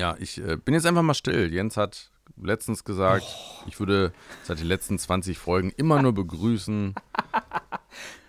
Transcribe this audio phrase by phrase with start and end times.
[0.00, 1.52] Ja, ich äh, bin jetzt einfach mal still.
[1.52, 2.10] Jens hat
[2.40, 3.64] letztens gesagt, oh.
[3.68, 6.94] ich würde seit den letzten 20 Folgen immer nur begrüßen.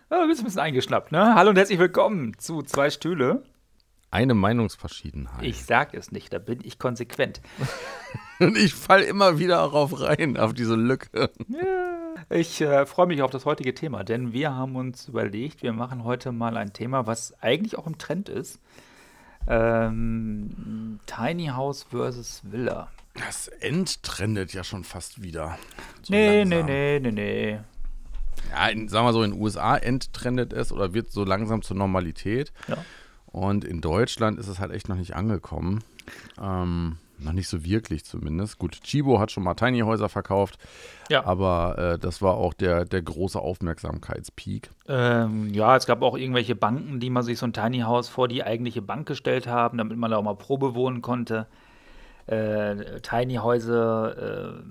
[0.10, 1.36] Ja, du bist ein bisschen eingeschnappt, ne?
[1.36, 3.44] Hallo und herzlich willkommen zu Zwei Stühle.
[4.10, 5.42] Eine Meinungsverschiedenheit.
[5.42, 7.39] Ich sag es nicht, da bin ich konsequent.
[8.41, 11.29] und ich fall immer wieder darauf rein, auf diese Lücke.
[11.47, 12.15] Ja.
[12.29, 16.03] Ich äh, freue mich auf das heutige Thema, denn wir haben uns überlegt, wir machen
[16.03, 18.59] heute mal ein Thema, was eigentlich auch im Trend ist.
[19.48, 22.90] Ähm, Tiny House versus Villa.
[23.16, 25.58] Das enttrendet ja schon fast wieder.
[26.02, 26.66] So nee, langsam.
[26.66, 27.59] nee, nee, nee, nee.
[28.52, 31.77] Ja, in, sagen wir so, in den USA enttrendet es oder wird so langsam zur
[31.77, 32.52] Normalität.
[32.68, 32.77] Ja.
[33.27, 35.84] Und in Deutschland ist es halt echt noch nicht angekommen.
[36.41, 38.57] Ähm, noch nicht so wirklich zumindest.
[38.57, 40.57] Gut, Chibo hat schon mal Tiny Häuser verkauft,
[41.09, 41.25] ja.
[41.25, 44.70] aber äh, das war auch der, der große Aufmerksamkeitspeak.
[44.88, 48.27] Ähm, ja, es gab auch irgendwelche Banken, die man sich so ein Tiny House vor
[48.27, 51.48] die eigentliche Bank gestellt haben, damit man da auch mal Probe wohnen konnte.
[52.27, 54.63] Äh, Tiny Häuser äh,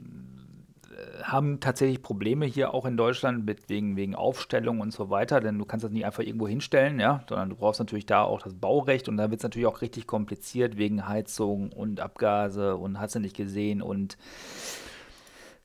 [1.23, 5.59] haben tatsächlich Probleme hier auch in Deutschland mit wegen, wegen Aufstellung und so weiter, denn
[5.59, 8.55] du kannst das nicht einfach irgendwo hinstellen, ja, sondern du brauchst natürlich da auch das
[8.55, 13.15] Baurecht und da wird es natürlich auch richtig kompliziert wegen Heizung und Abgase und hast
[13.15, 14.17] du nicht gesehen und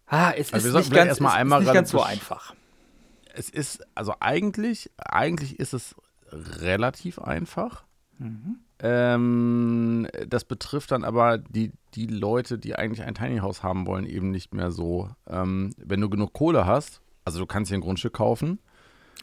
[0.07, 2.53] ah, es also ist nicht, ganz, erstmal es einmal ist nicht ganz so einfach.
[3.33, 5.95] Es ist, also eigentlich, eigentlich ist es
[6.31, 7.83] relativ einfach.
[8.17, 8.59] Mhm.
[8.79, 14.05] Ähm, das betrifft dann aber die, die Leute, die eigentlich ein Tiny House haben wollen,
[14.05, 15.09] eben nicht mehr so.
[15.27, 18.59] Ähm, wenn du genug Kohle hast, also du kannst hier ein Grundstück kaufen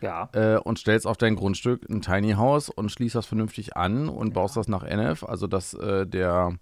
[0.01, 0.29] ja.
[0.33, 4.29] äh, und stellst auf dein Grundstück ein Tiny House und schließt das vernünftig an und
[4.29, 4.35] ja.
[4.35, 6.59] baust das nach NF, also dass äh, der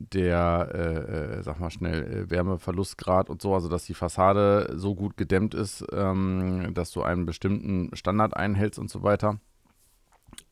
[0.00, 4.96] der, äh, äh, sag mal schnell, äh, Wärmeverlustgrad und so, also dass die Fassade so
[4.96, 9.38] gut gedämmt ist, ähm, dass du einen bestimmten Standard einhältst und so weiter.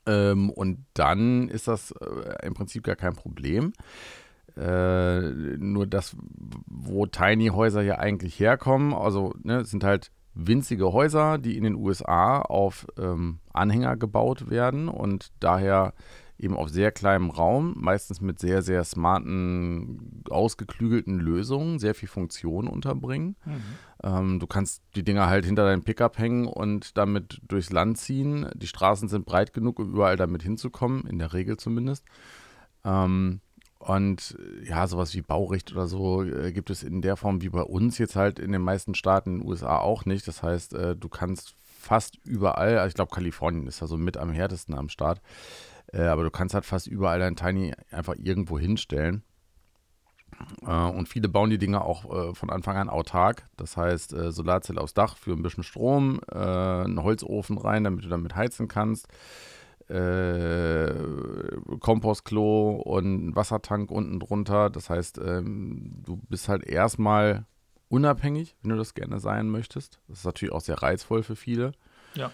[0.06, 3.72] Ähm, und dann ist das äh, im Prinzip gar kein Problem.
[4.56, 5.20] Äh,
[5.58, 6.16] nur das,
[6.66, 11.74] wo Tiny Häuser ja eigentlich herkommen, also ne, sind halt winzige Häuser, die in den
[11.74, 15.94] USA auf ähm, Anhänger gebaut werden und daher
[16.38, 22.66] eben auf sehr kleinem Raum, meistens mit sehr, sehr smarten, ausgeklügelten Lösungen, sehr viel Funktion
[22.66, 23.36] unterbringen.
[23.44, 23.62] Mhm.
[24.02, 28.48] Ähm, du kannst die Dinger halt hinter deinem Pickup hängen und damit durchs Land ziehen.
[28.54, 32.04] Die Straßen sind breit genug, um überall damit hinzukommen, in der Regel zumindest.
[32.84, 33.40] Ähm,
[33.78, 37.62] und ja, sowas wie Baurecht oder so äh, gibt es in der Form wie bei
[37.62, 40.26] uns jetzt halt in den meisten Staaten in den USA auch nicht.
[40.28, 44.16] Das heißt, äh, du kannst fast überall, also ich glaube, Kalifornien ist da so mit
[44.16, 45.20] am härtesten am Start,
[45.92, 49.24] äh, aber du kannst halt fast überall dein Tiny einfach irgendwo hinstellen.
[50.66, 53.46] Äh, und viele bauen die Dinger auch äh, von Anfang an autark.
[53.56, 58.08] Das heißt, äh, Solarzelle aufs Dach für ein bisschen Strom, einen Holzofen rein, damit du
[58.08, 59.08] damit heizen kannst.
[59.88, 60.94] Äh,
[61.80, 64.70] Kompostklo und Wassertank unten drunter.
[64.70, 67.44] Das heißt, ähm, du bist halt erstmal
[67.88, 70.00] unabhängig, wenn du das gerne sein möchtest.
[70.08, 71.72] Das ist natürlich auch sehr reizvoll für viele.
[72.14, 72.30] Ja.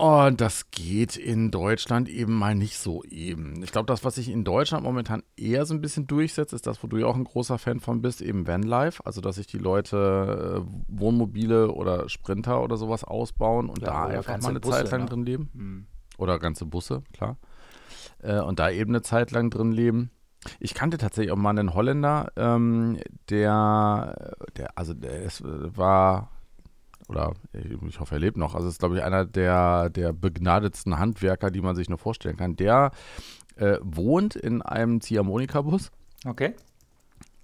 [0.00, 3.62] Und das geht in Deutschland eben mal nicht so eben.
[3.62, 6.82] Ich glaube, das, was sich in Deutschland momentan eher so ein bisschen durchsetzt, ist das,
[6.82, 9.04] wo du ja auch ein großer Fan von bist, eben Vanlife.
[9.04, 14.04] Also, dass sich die Leute äh, Wohnmobile oder Sprinter oder sowas ausbauen und ja, da
[14.06, 15.06] einfach mal eine Busse, Zeit lang ne?
[15.06, 15.50] drin leben.
[15.52, 15.86] Mhm.
[16.16, 17.36] Oder ganze Busse, klar.
[18.22, 20.12] Äh, und da eben eine Zeit lang drin leben.
[20.60, 26.30] Ich kannte tatsächlich auch mal einen Holländer, ähm, der, der, also der es war
[27.10, 28.54] oder ich hoffe, er lebt noch.
[28.54, 32.56] Also ist, glaube ich, einer der, der begnadetsten Handwerker, die man sich nur vorstellen kann.
[32.56, 32.92] Der
[33.56, 35.90] äh, wohnt in einem Ziehharmonika-Bus.
[36.24, 36.54] Okay.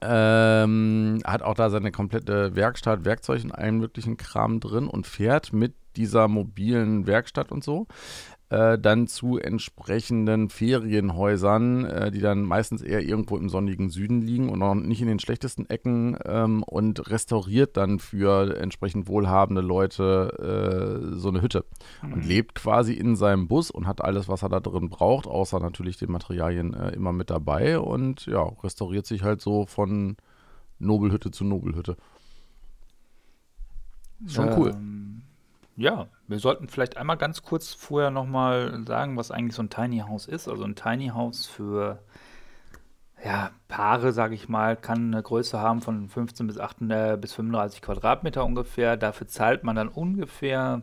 [0.00, 5.53] Ähm, hat auch da seine komplette Werkstatt, Werkzeug und allen möglichen Kram drin und fährt
[5.53, 7.87] mit dieser mobilen Werkstatt und so
[8.48, 14.50] äh, dann zu entsprechenden Ferienhäusern, äh, die dann meistens eher irgendwo im sonnigen Süden liegen
[14.50, 21.10] und auch nicht in den schlechtesten Ecken ähm, und restauriert dann für entsprechend wohlhabende Leute
[21.12, 21.64] äh, so eine Hütte
[22.02, 22.12] mhm.
[22.12, 25.58] und lebt quasi in seinem Bus und hat alles, was er da drin braucht, außer
[25.58, 30.16] natürlich den Materialien äh, immer mit dabei und ja, restauriert sich halt so von
[30.78, 31.97] Nobelhütte zu Nobelhütte.
[34.28, 34.74] Schon ähm, cool.
[35.76, 39.98] Ja, wir sollten vielleicht einmal ganz kurz vorher nochmal sagen, was eigentlich so ein Tiny
[39.98, 40.48] House ist.
[40.48, 42.00] Also ein Tiny House für
[43.24, 47.32] ja, Paare, sage ich mal, kann eine Größe haben von 15 bis, 8, äh, bis
[47.32, 48.96] 35 Quadratmeter ungefähr.
[48.96, 50.82] Dafür zahlt man dann ungefähr,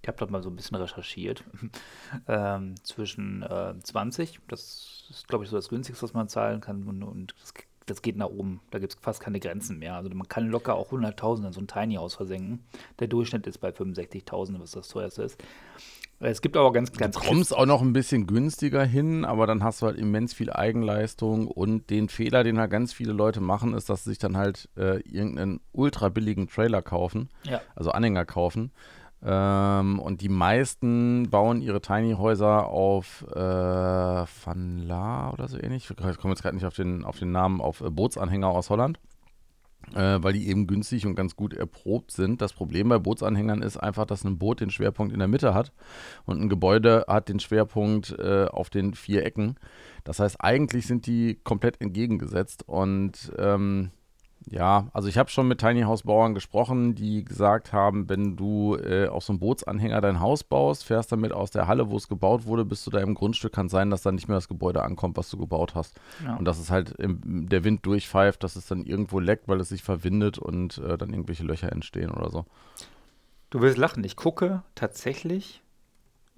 [0.00, 1.44] ich habe dort mal so ein bisschen recherchiert,
[2.28, 6.84] ähm, zwischen äh, 20, das ist glaube ich so das günstigste, was man zahlen kann,
[6.84, 7.52] und, und das
[7.86, 8.60] das geht nach oben.
[8.70, 9.94] Da gibt es fast keine Grenzen mehr.
[9.96, 12.64] Also man kann locker auch 100.000 in so ein Tiny House versenken.
[12.98, 15.42] Der Durchschnitt ist bei 65.000, was das teuerste ist.
[16.20, 17.16] Es gibt aber ganz, ganz.
[17.16, 20.50] Du kommst auch noch ein bisschen günstiger hin, aber dann hast du halt immens viel
[20.50, 24.36] Eigenleistung und den Fehler, den halt ganz viele Leute machen, ist, dass sie sich dann
[24.36, 27.60] halt äh, irgendeinen ultra billigen Trailer kaufen, Ja.
[27.74, 28.70] also Anhänger kaufen.
[29.24, 35.88] Ähm, und die meisten bauen ihre Tiny Häuser auf äh, Van La oder so ähnlich.
[35.90, 38.98] Ich komme jetzt gerade nicht auf den, auf den Namen, auf äh, Bootsanhänger aus Holland
[39.92, 42.40] äh, weil die eben günstig und ganz gut erprobt sind.
[42.40, 45.72] Das Problem bei Bootsanhängern ist einfach, dass ein Boot den Schwerpunkt in der Mitte hat
[46.24, 49.56] und ein Gebäude hat den Schwerpunkt äh, auf den vier Ecken.
[50.04, 53.90] Das heißt, eigentlich sind die komplett entgegengesetzt und ähm,
[54.46, 58.76] ja, also ich habe schon mit Tiny House Bauern gesprochen, die gesagt haben, wenn du
[58.76, 62.08] äh, auf so einem Bootsanhänger dein Haus baust, fährst damit aus der Halle, wo es
[62.08, 65.16] gebaut wurde, bis zu deinem Grundstück, kann sein, dass dann nicht mehr das Gebäude ankommt,
[65.16, 65.98] was du gebaut hast.
[66.24, 66.36] Ja.
[66.36, 69.70] Und dass es halt im, der Wind durchpfeift, dass es dann irgendwo leckt, weil es
[69.70, 72.44] sich verwindet und äh, dann irgendwelche Löcher entstehen oder so.
[73.50, 74.04] Du wirst lachen.
[74.04, 75.62] Ich gucke tatsächlich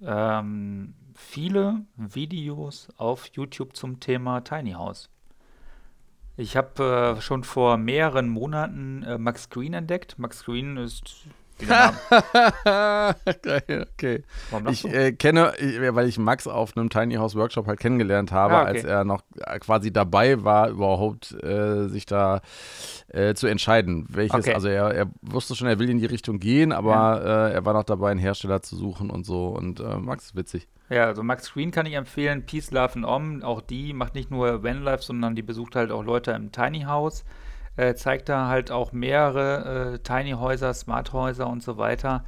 [0.01, 5.09] ähm, viele Videos auf YouTube zum Thema Tiny House.
[6.39, 10.19] Ich habe äh, schon vor mehreren Monaten äh, Max Green entdeckt.
[10.19, 11.25] Max Green ist.
[13.41, 14.23] Geil, okay.
[14.69, 18.55] Ich äh, kenne, ich, weil ich Max auf einem Tiny House Workshop halt kennengelernt habe,
[18.55, 18.69] Ah, okay.
[18.69, 22.41] als er noch äh, quasi dabei war, überhaupt äh, sich da
[23.09, 24.05] äh, zu entscheiden.
[24.09, 24.53] Welches, Okay.
[24.53, 27.73] also er, er wusste schon, er will in die Richtung gehen, aber äh, er war
[27.73, 29.47] noch dabei, einen Hersteller zu suchen und so.
[29.47, 30.67] Und äh, Max ist witzig.
[30.89, 32.45] Ja, also Max Green kann ich empfehlen.
[32.45, 33.43] Peace, Love and Om.
[33.43, 37.25] Auch die macht nicht nur Vanlife, sondern die besucht halt auch Leute im Tiny House.
[37.77, 42.25] Äh, zeigt da halt auch mehrere äh, Tiny Häuser, Smart Häuser und so weiter.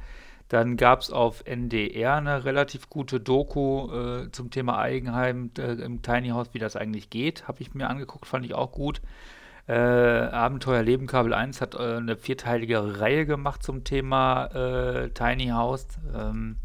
[0.48, 6.02] Dann gab es auf NDR eine relativ gute Doku äh, zum Thema Eigenheim äh, im
[6.02, 7.48] Tiny House, wie das eigentlich geht.
[7.48, 9.02] Habe ich mir angeguckt, fand ich auch gut.
[9.66, 15.86] Äh, Abenteuer Leben Kabel 1 hat eine vierteilige Reihe gemacht zum Thema Tiny House.
[16.14, 16.56] Ähm,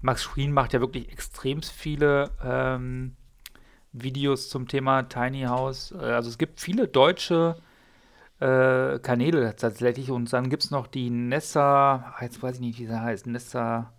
[0.00, 3.16] Max Schreen macht ja wirklich extrem viele ähm,
[3.92, 5.92] Videos zum Thema Tiny House.
[5.92, 7.56] Also es gibt viele deutsche
[8.40, 12.78] äh, Kanäle tatsächlich und dann gibt es noch die Nessa, ah, jetzt weiß ich nicht,
[12.78, 13.92] wie sie heißt, Nessa,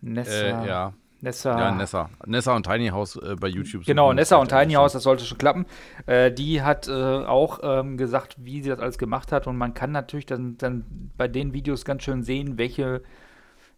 [0.00, 0.92] Nessa, Äh, ja.
[1.22, 2.08] Nessa, ja, Nessa.
[2.24, 3.84] Nessa und Tiny House äh, bei YouTube.
[3.84, 5.66] Genau, Nessa und Tiny House, das sollte schon klappen.
[6.06, 9.46] Äh, die hat äh, auch ähm, gesagt, wie sie das alles gemacht hat.
[9.46, 13.02] Und man kann natürlich dann, dann bei den Videos ganz schön sehen, welche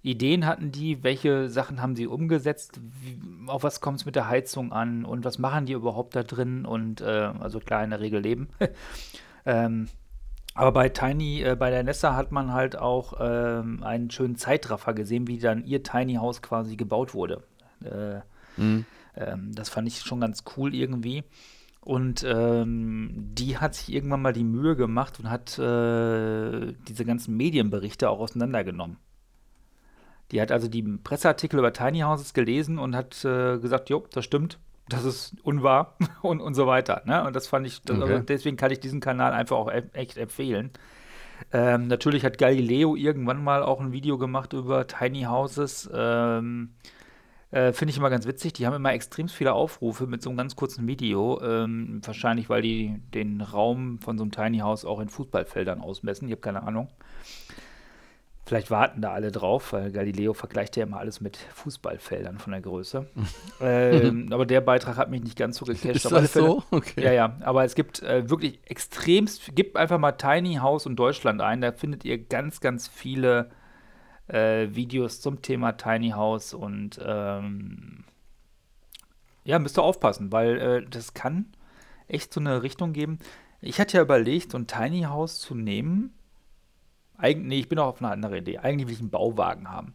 [0.02, 4.28] Ideen hatten die, welche Sachen haben sie umgesetzt, wie, auf was kommt es mit der
[4.28, 8.00] Heizung an und was machen die überhaupt da drin und äh, also klar in der
[8.00, 8.48] Regel leben.
[9.46, 9.88] ähm,
[10.54, 14.92] aber bei Tiny, äh, bei der Nessa hat man halt auch ähm, einen schönen Zeitraffer
[14.92, 17.42] gesehen, wie dann ihr Tiny House quasi gebaut wurde.
[17.84, 18.20] Äh,
[18.56, 18.84] Mhm.
[19.16, 21.24] ähm, das fand ich schon ganz cool irgendwie.
[21.80, 27.36] Und ähm, die hat sich irgendwann mal die Mühe gemacht und hat äh, diese ganzen
[27.36, 28.98] Medienberichte auch auseinandergenommen.
[30.32, 34.24] Die hat also die Presseartikel über Tiny Houses gelesen und hat äh, gesagt, jo, das
[34.24, 34.58] stimmt,
[34.88, 37.02] das ist unwahr und, und so weiter.
[37.04, 37.24] Ne?
[37.24, 38.12] Und das fand ich, das, Okay.
[38.12, 40.70] also deswegen kann ich diesen Kanal einfach auch e echt empfehlen.
[41.52, 45.90] Ähm, natürlich hat Galileo irgendwann mal auch ein Video gemacht über Tiny Houses.
[45.92, 46.70] Ähm,
[47.50, 48.54] äh, Finde ich immer ganz witzig.
[48.54, 51.40] Die haben immer extrem viele Aufrufe mit so einem ganz kurzen Video.
[51.42, 56.28] Ähm, wahrscheinlich, weil die den Raum von so einem Tiny House auch in Fußballfeldern ausmessen.
[56.28, 56.88] Ich habe keine Ahnung.
[58.52, 62.60] Vielleicht warten da alle drauf, weil Galileo vergleicht ja immer alles mit Fußballfeldern von der
[62.60, 63.06] Größe.
[63.62, 66.04] ähm, aber der Beitrag hat mich nicht ganz so gecasht.
[66.04, 66.62] Ist das so?
[66.70, 67.02] Okay.
[67.02, 71.40] ja, ja, aber es gibt äh, wirklich extremst, gebt einfach mal Tiny House und Deutschland
[71.40, 73.48] ein, da findet ihr ganz, ganz viele
[74.28, 78.04] äh, Videos zum Thema Tiny House und ähm,
[79.44, 81.46] ja, müsst ihr aufpassen, weil äh, das kann
[82.06, 83.18] echt so eine Richtung geben.
[83.62, 86.12] Ich hatte ja überlegt, so ein Tiny House zu nehmen.
[87.22, 88.58] Eigentlich, nee, ich bin auch auf eine andere Idee.
[88.58, 89.94] Eigentlich will ich einen Bauwagen haben.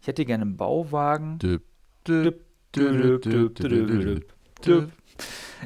[0.00, 1.40] Ich hätte gerne einen Bauwagen.
[1.40, 1.64] Düp,
[2.06, 2.44] düp,
[4.62, 5.02] düp.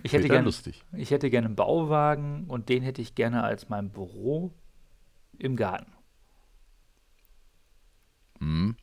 [0.02, 0.83] Ich hätte lustig.
[0.97, 4.54] ich hätte gerne einen Bauwagen und den hätte ich gerne als mein Büro
[5.38, 5.92] im Garten.
[8.40, 8.76] Mhm.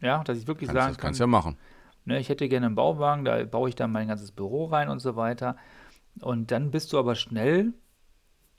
[0.00, 1.56] Ja, dass ich wirklich Kannst, sagen das kann, kannst ja machen.
[2.04, 5.00] ne, ich hätte gerne einen Bauwagen, da baue ich dann mein ganzes Büro rein und
[5.00, 5.56] so weiter.
[6.20, 7.74] Und dann bist du aber schnell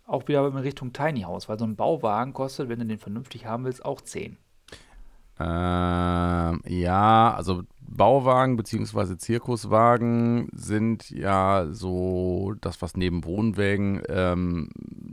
[0.09, 3.45] auch wieder in Richtung Tiny House, weil so ein Bauwagen kostet, wenn du den vernünftig
[3.45, 4.37] haben willst, auch 10.
[5.39, 9.17] Ähm, ja, also Bauwagen bzw.
[9.17, 14.69] Zirkuswagen sind ja so das, was neben Wohnwägen ähm,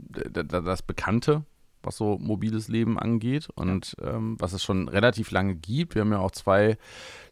[0.09, 1.43] das Bekannte,
[1.81, 5.95] was so mobiles Leben angeht und ähm, was es schon relativ lange gibt.
[5.95, 6.77] Wir haben ja auch zwei,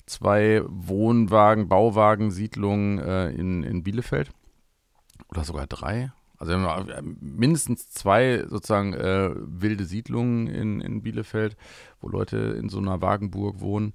[0.05, 4.31] zwei Wohnwagen, Bauwagen, Siedlungen äh, in, in Bielefeld
[5.29, 6.11] oder sogar drei.
[6.37, 11.55] Also wir haben mindestens zwei sozusagen äh, wilde Siedlungen in, in Bielefeld,
[12.01, 13.93] wo Leute in so einer Wagenburg wohnen.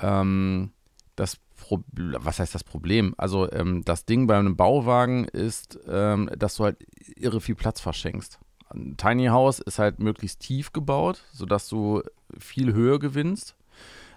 [0.00, 0.72] Ähm,
[1.16, 3.14] das Pro was heißt das Problem?
[3.18, 6.78] Also ähm, das Ding bei einem Bauwagen ist, ähm, dass du halt
[7.16, 8.38] irre viel Platz verschenkst.
[8.70, 12.02] Ein Tiny House ist halt möglichst tief gebaut, sodass du
[12.38, 13.56] viel Höhe gewinnst.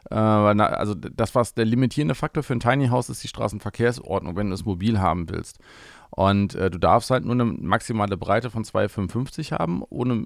[0.09, 4.49] Äh, also das, was der limitierende Faktor für ein Tiny House ist, die Straßenverkehrsordnung, wenn
[4.49, 5.59] du es mobil haben willst.
[6.09, 10.23] Und äh, du darfst halt nur eine maximale Breite von 2,55 haben, ohne,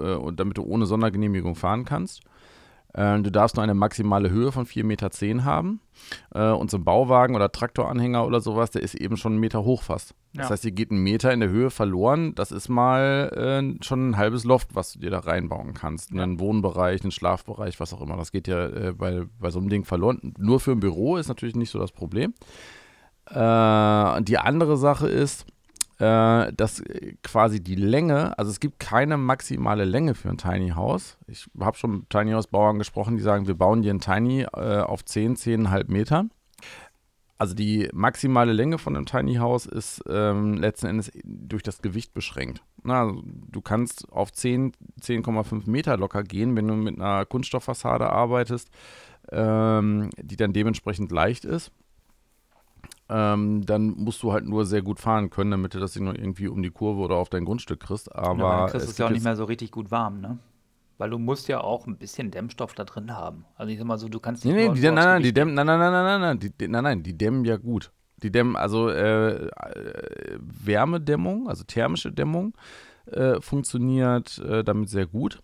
[0.00, 2.22] äh, damit du ohne Sondergenehmigung fahren kannst.
[2.98, 5.80] Äh, du darfst nur eine maximale Höhe von 4,10 Meter haben.
[6.34, 9.62] Äh, und so ein Bauwagen oder Traktoranhänger oder sowas, der ist eben schon einen Meter
[9.64, 10.14] hoch fast.
[10.34, 10.50] Das ja.
[10.50, 12.34] heißt, hier geht ein Meter in der Höhe verloren.
[12.34, 16.10] Das ist mal äh, schon ein halbes Loft, was du dir da reinbauen kannst.
[16.10, 16.24] Ja.
[16.24, 18.16] Einen Wohnbereich, einen Schlafbereich, was auch immer.
[18.16, 20.34] Das geht ja äh, bei, bei so einem Ding verloren.
[20.36, 22.34] Nur für ein Büro ist natürlich nicht so das Problem.
[23.26, 25.46] Äh, die andere Sache ist,
[25.98, 26.82] äh, dass
[27.22, 31.18] quasi die Länge, also es gibt keine maximale Länge für ein Tiny House.
[31.26, 34.42] Ich habe schon mit Tiny House Bauern gesprochen, die sagen, wir bauen dir ein Tiny
[34.42, 36.26] äh, auf 10, 10,5 Meter.
[37.36, 42.12] Also die maximale Länge von einem Tiny House ist ähm, letzten Endes durch das Gewicht
[42.12, 42.62] beschränkt.
[42.82, 48.10] Na, also du kannst auf 10, 10,5 Meter locker gehen, wenn du mit einer Kunststofffassade
[48.10, 48.70] arbeitest,
[49.30, 51.72] ähm, die dann dementsprechend leicht ist
[53.08, 56.14] ähm, dann musst du halt nur sehr gut fahren können, damit du das Ding noch
[56.14, 58.14] irgendwie um die Kurve oder auf dein Grundstück kriegst.
[58.14, 60.38] Aber ja, dann kriegst es ja auch nicht mehr so richtig gut warm, ne?
[60.98, 63.44] Weil du musst ja auch ein bisschen Dämmstoff da drin haben.
[63.54, 64.54] Also ich sag mal so, du kannst nicht.
[64.54, 67.02] Nee, nee, die, nein, nein, die dämmen, nein, nein, nein, nein, nein, die, nein, nein,
[67.02, 67.92] die dämmen ja gut.
[68.22, 72.52] Die dämmen, also äh, äh, Wärmedämmung, also thermische Dämmung,
[73.06, 75.40] äh, funktioniert äh, damit sehr gut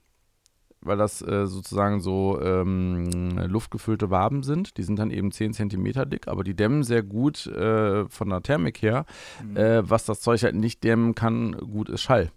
[0.84, 4.76] weil das äh, sozusagen so ähm, luftgefüllte Waben sind.
[4.76, 8.42] Die sind dann eben 10 cm dick, aber die dämmen sehr gut äh, von der
[8.42, 9.06] Thermik her.
[9.42, 9.56] Mhm.
[9.56, 12.30] Äh, was das Zeug halt nicht dämmen kann, gut ist Schall.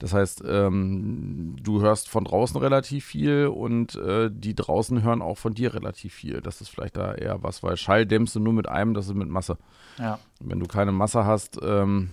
[0.00, 5.36] Das heißt, ähm, du hörst von draußen relativ viel und äh, die draußen hören auch
[5.36, 6.40] von dir relativ viel.
[6.40, 9.14] Das ist vielleicht da eher was, weil Schall dämmst du nur mit einem, das ist
[9.14, 9.58] mit Masse.
[9.98, 10.18] Ja.
[10.40, 12.10] Wenn du keine Masse hast, ähm,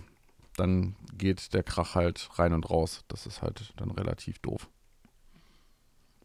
[0.58, 3.06] dann geht der Krach halt rein und raus.
[3.08, 4.68] Das ist halt dann relativ doof.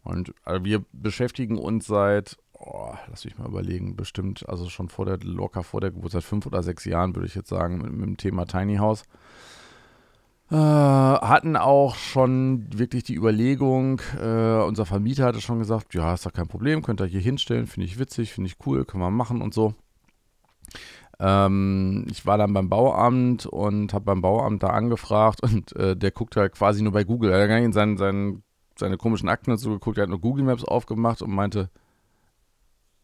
[0.03, 5.05] Und also wir beschäftigen uns seit, oh, lass mich mal überlegen, bestimmt, also schon vor
[5.05, 7.91] der, locker vor der Geburt, seit fünf oder sechs Jahren, würde ich jetzt sagen, mit,
[7.93, 9.03] mit dem Thema Tiny House.
[10.51, 16.25] Äh, hatten auch schon wirklich die Überlegung, äh, unser Vermieter hatte schon gesagt, ja, ist
[16.25, 19.09] doch kein Problem, könnt ihr hier hinstellen, finde ich witzig, finde ich cool, können wir
[19.09, 19.73] machen und so.
[21.19, 26.11] Ähm, ich war dann beim Bauamt und habe beim Bauamt da angefragt und äh, der
[26.11, 27.31] guckt halt quasi nur bei Google.
[27.31, 28.43] Er hat gar nicht in seinen, seinen
[28.77, 31.69] seine komischen Akten dazu geguckt, er hat nur Google Maps aufgemacht und meinte,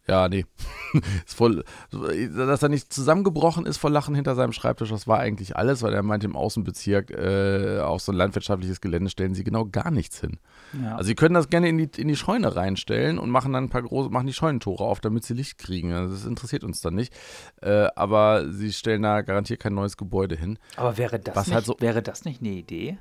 [0.09, 0.45] ja, nee.
[1.25, 5.55] ist voll, dass er nicht zusammengebrochen ist vor Lachen hinter seinem Schreibtisch, das war eigentlich
[5.55, 9.65] alles, weil er meinte, im Außenbezirk äh, auf so ein landwirtschaftliches Gelände stellen sie genau
[9.65, 10.39] gar nichts hin.
[10.81, 10.95] Ja.
[10.95, 13.69] Also sie können das gerne in die, in die Scheune reinstellen und machen dann ein
[13.69, 15.93] paar große, machen die Scheunentore auf, damit sie Licht kriegen.
[15.93, 17.13] Also das interessiert uns dann nicht.
[17.61, 20.57] Äh, aber sie stellen da garantiert kein neues Gebäude hin.
[20.75, 22.97] Aber wäre das, nicht, halt so, wäre das nicht eine Idee?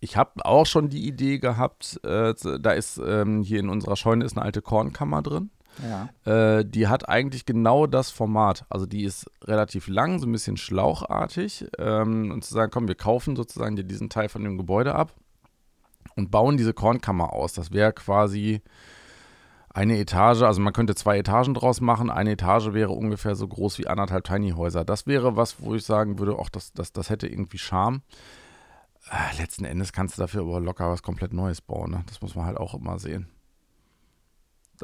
[0.00, 4.24] Ich habe auch schon die Idee gehabt, äh, da ist ähm, hier in unserer Scheune
[4.24, 5.50] ist eine alte Kornkammer drin.
[5.82, 6.58] Ja.
[6.58, 8.64] Äh, die hat eigentlich genau das Format.
[8.68, 11.66] Also die ist relativ lang, so ein bisschen schlauchartig.
[11.78, 15.12] Ähm, und zu sagen, komm, wir kaufen sozusagen dir diesen Teil von dem Gebäude ab
[16.16, 17.52] und bauen diese Kornkammer aus.
[17.52, 18.62] Das wäre quasi
[19.72, 22.10] eine Etage, also man könnte zwei Etagen draus machen.
[22.10, 24.84] Eine Etage wäre ungefähr so groß wie anderthalb Tiny Häuser.
[24.84, 28.02] Das wäre was, wo ich sagen würde, ach, das, das, das hätte irgendwie Charme.
[29.10, 31.90] Äh, letzten Endes kannst du dafür aber locker was komplett Neues bauen.
[31.90, 32.04] Ne?
[32.06, 33.28] Das muss man halt auch immer sehen.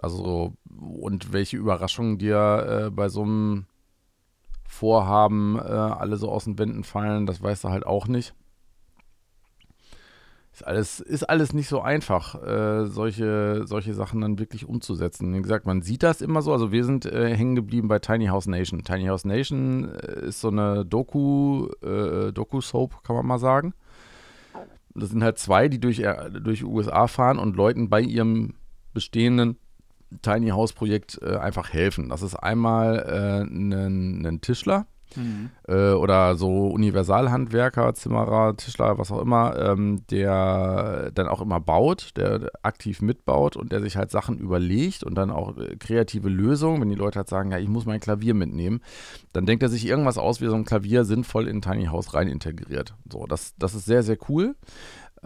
[0.03, 3.67] Also, und welche Überraschungen dir äh, bei so einem
[4.69, 8.35] Vorhaben äh, alle so aus den Wänden fallen, das weißt du halt auch nicht.
[10.53, 15.35] Ist alles, ist alles nicht so einfach, äh, solche, solche Sachen dann wirklich umzusetzen.
[15.35, 16.53] Wie gesagt, man sieht das immer so.
[16.53, 18.83] Also wir sind äh, hängen geblieben bei Tiny House Nation.
[18.83, 23.75] Tiny House Nation äh, ist so eine Doku, äh, Doku-Soap, kann man mal sagen.
[24.99, 28.55] Das sind halt zwei, die durch, äh, durch USA fahren und Leuten bei ihrem
[28.95, 29.59] bestehenden
[30.23, 32.09] Tiny House Projekt äh, einfach helfen.
[32.09, 35.51] Das ist einmal ein äh, Tischler, Mhm.
[35.69, 42.11] Äh, oder so Universalhandwerker, Zimmerer, Tischler, was auch immer, ähm, der dann auch immer baut,
[42.17, 46.81] der aktiv mitbaut und der sich halt Sachen überlegt und dann auch äh, kreative Lösungen,
[46.81, 48.81] wenn die Leute halt sagen, ja, ich muss mein Klavier mitnehmen,
[49.33, 52.15] dann denkt er sich irgendwas aus, wie so ein Klavier sinnvoll in ein Tiny House
[52.15, 52.95] rein integriert.
[53.11, 54.57] So, das, das ist sehr, sehr cool.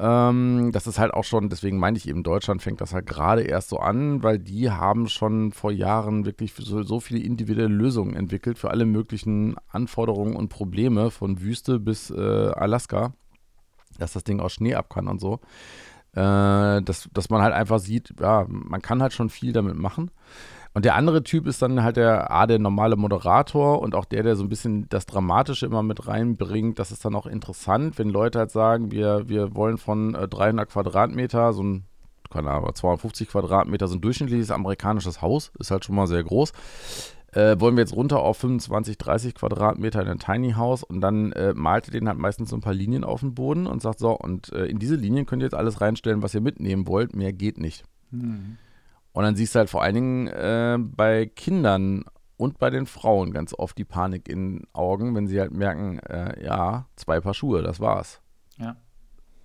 [0.03, 3.43] Ähm, das ist halt auch schon, deswegen meine ich eben, Deutschland fängt das halt gerade
[3.43, 8.17] erst so an, weil die haben schon vor Jahren wirklich so, so viele individuelle Lösungen
[8.17, 13.13] entwickelt für alle möglichen Anforderungen und Probleme, von Wüste bis äh, Alaska,
[13.99, 15.41] dass das Ding aus Schnee ab kann und so.
[16.13, 20.11] Äh, dass, dass man halt einfach sieht, ja, man kann halt schon viel damit machen.
[20.73, 24.23] Und der andere Typ ist dann halt der, A, der normale Moderator und auch der,
[24.23, 26.79] der so ein bisschen das Dramatische immer mit reinbringt.
[26.79, 30.71] Das ist dann auch interessant, wenn Leute halt sagen, wir, wir wollen von äh, 300
[30.71, 31.85] Quadratmeter, so ein,
[32.31, 36.53] keine Ahnung, 250 Quadratmeter, so ein durchschnittliches amerikanisches Haus, ist halt schon mal sehr groß.
[37.33, 41.33] Äh, wollen wir jetzt runter auf 25, 30 Quadratmeter in ein Tiny House und dann
[41.33, 43.99] äh, malt ihr den halt meistens so ein paar Linien auf den Boden und sagt
[43.99, 47.15] so, und äh, in diese Linien könnt ihr jetzt alles reinstellen, was ihr mitnehmen wollt,
[47.15, 47.85] mehr geht nicht.
[48.11, 48.57] Mhm.
[49.13, 52.05] Und dann siehst du halt vor allen Dingen äh, bei Kindern
[52.37, 55.99] und bei den Frauen ganz oft die Panik in den Augen, wenn sie halt merken,
[56.01, 58.21] äh, ja, zwei Paar Schuhe, das war's.
[58.57, 58.77] Ja.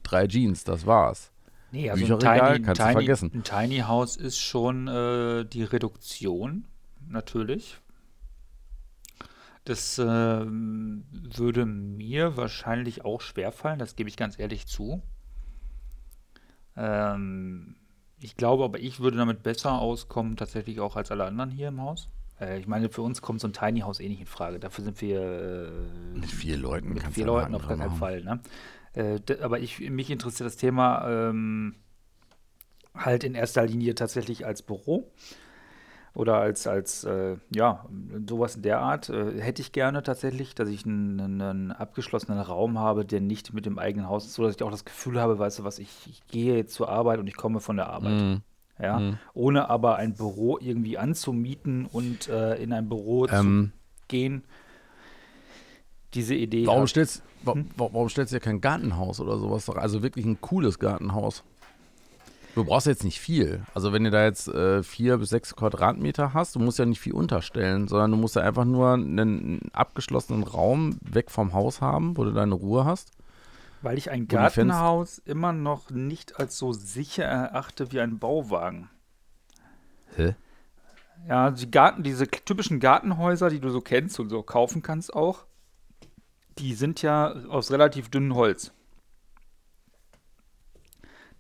[0.04, 1.32] Drei Jeans, das war's.
[1.72, 3.32] Nee, also Bücherregal ein Tiny, kannst Tiny, du vergessen.
[3.34, 6.68] Ein Tiny House ist schon äh, die Reduktion,
[7.08, 7.82] natürlich.
[9.66, 15.02] Das äh, würde mir wahrscheinlich auch schwerfallen, das gebe ich ganz ehrlich zu.
[16.78, 17.76] Ähm,
[18.26, 21.80] ich glaube aber, ich würde damit besser auskommen, tatsächlich auch als alle anderen hier im
[21.80, 22.10] Haus.
[22.42, 24.60] Äh, ich meine, für uns kommt so ein Tiny House eh nicht in Frage.
[24.60, 25.22] Dafür sind wir.
[25.22, 28.24] Äh, mit vier Leuten Mit vier Leuten auf gar keinen Fall.
[28.24, 28.40] Ne?
[28.94, 31.76] Äh, aber ich, mich interessiert das Thema ähm,
[32.96, 35.12] halt in erster Linie tatsächlich als Büro
[36.16, 37.86] oder als, als äh, ja,
[38.28, 42.80] sowas in der Art äh, hätte ich gerne tatsächlich, dass ich einen, einen, abgeschlossenen Raum
[42.80, 45.38] habe, der nicht mit dem eigenen Haus ist, so dass ich auch das Gefühl habe,
[45.38, 48.22] weißt du was, ich, ich gehe jetzt zur Arbeit und ich komme von der Arbeit.
[48.22, 48.36] Mm.
[48.82, 49.20] Ja, mm.
[49.34, 53.72] ohne aber ein Büro irgendwie anzumieten und äh, in ein Büro ähm.
[53.74, 54.44] zu gehen.
[56.14, 56.66] Diese Idee.
[56.66, 57.70] Warum stellst, hm?
[57.76, 59.70] warum stellst du ja kein Gartenhaus oder sowas?
[59.70, 61.44] Also wirklich ein cooles Gartenhaus.
[62.56, 63.64] Du brauchst jetzt nicht viel.
[63.74, 67.02] Also wenn du da jetzt äh, vier bis sechs Quadratmeter hast, du musst ja nicht
[67.02, 72.16] viel unterstellen, sondern du musst ja einfach nur einen abgeschlossenen Raum weg vom Haus haben,
[72.16, 73.12] wo du deine Ruhe hast.
[73.82, 78.90] Weil ich ein Gartenhaus immer noch nicht als so sicher erachte wie ein Bauwagen.
[80.16, 80.36] Hä?
[81.28, 85.46] Ja, die Garten, diese typischen Gartenhäuser, die du so kennst und so kaufen kannst auch,
[86.58, 88.72] die sind ja aus relativ dünnem Holz.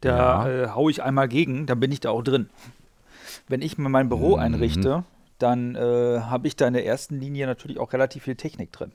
[0.01, 0.63] Da ja.
[0.63, 2.49] äh, haue ich einmal gegen, dann bin ich da auch drin.
[3.47, 4.41] Wenn ich mir mein Büro mhm.
[4.41, 5.03] einrichte,
[5.39, 8.91] dann äh, habe ich da in der ersten Linie natürlich auch relativ viel Technik drin.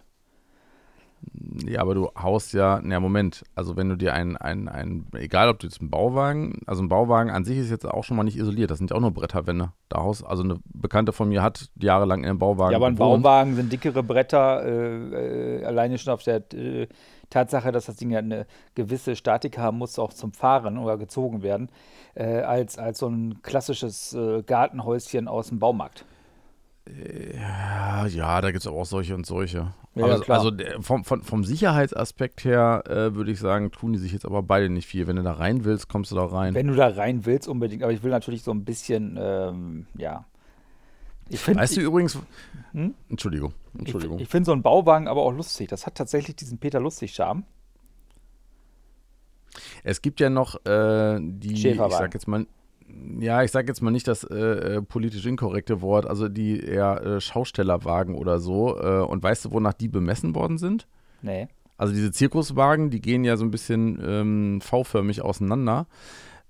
[1.66, 5.50] Ja, aber du haust ja, na Moment, also wenn du dir ein, ein, ein, egal
[5.50, 8.24] ob du jetzt einen Bauwagen, also ein Bauwagen an sich ist jetzt auch schon mal
[8.24, 9.72] nicht isoliert, das sind ja auch nur Bretterwände.
[9.90, 12.72] Da haust, also eine Bekannte von mir hat jahrelang in einem Bauwagen.
[12.72, 12.94] Ja, aber ein.
[12.94, 16.88] Bauwagen sind dickere Bretter, äh, äh, alleine schon auf der äh,
[17.30, 21.42] Tatsache, dass das Ding ja eine gewisse Statik haben muss, auch zum Fahren oder gezogen
[21.42, 21.70] werden,
[22.14, 26.04] äh, als, als so ein klassisches äh, Gartenhäuschen aus dem Baumarkt.
[27.34, 29.72] Ja, ja, da gibt es auch solche und solche.
[29.94, 34.12] Ja, also, also vom, vom, vom, Sicherheitsaspekt her äh, würde ich sagen, tun die sich
[34.12, 35.06] jetzt aber beide nicht viel.
[35.06, 36.54] Wenn du da rein willst, kommst du da rein.
[36.54, 37.82] Wenn du da rein willst, unbedingt.
[37.82, 40.24] Aber ich will natürlich so ein bisschen, ähm, ja.
[41.30, 42.18] Ich find, weißt du übrigens.
[42.72, 42.94] Hm?
[43.08, 43.54] Entschuldigung.
[43.78, 44.16] Entschuldigung.
[44.18, 45.68] Ich, ich finde so einen Bauwagen aber auch lustig.
[45.68, 47.44] Das hat tatsächlich diesen Peter Lustig-Charme.
[49.82, 52.46] Es gibt ja noch äh, die, ich sag jetzt mal,
[53.18, 57.02] ja, ich sage jetzt mal nicht das äh, äh, politisch inkorrekte Wort, also die eher
[57.02, 58.78] äh, Schaustellerwagen oder so.
[58.78, 60.86] Äh, und weißt du, wonach die bemessen worden sind?
[61.22, 61.48] Nee.
[61.76, 65.86] Also diese Zirkuswagen, die gehen ja so ein bisschen ähm, V-förmig auseinander.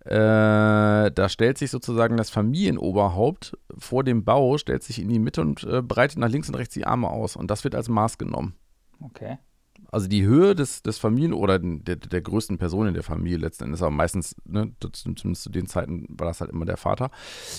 [0.04, 5.42] Äh, da stellt sich sozusagen das Familienoberhaupt vor dem Bau, stellt sich in die Mitte
[5.42, 7.36] und äh, breitet nach links und rechts die Arme aus.
[7.36, 8.54] Und das wird als Maß genommen.
[9.00, 9.38] Okay.
[9.92, 13.64] Also die Höhe des, des Familien- oder der, der größten Person in der Familie letzten
[13.64, 17.10] Endes, aber meistens, ne, zumindest zu den Zeiten war das halt immer der Vater,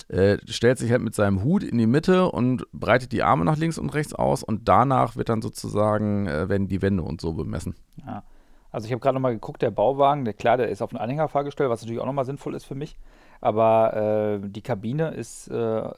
[0.08, 3.58] äh, stellt sich halt mit seinem Hut in die Mitte und breitet die Arme nach
[3.58, 7.34] links und rechts aus und danach wird dann sozusagen, äh, werden die Wände und so
[7.34, 7.74] bemessen.
[8.04, 8.24] Ja.
[8.72, 11.68] Also ich habe gerade nochmal geguckt, der Bauwagen, der, klar, der ist auf einen Anhängerfahrgestell,
[11.68, 12.96] was natürlich auch nochmal sinnvoll ist für mich.
[13.42, 15.90] Aber äh, die Kabine ist äh,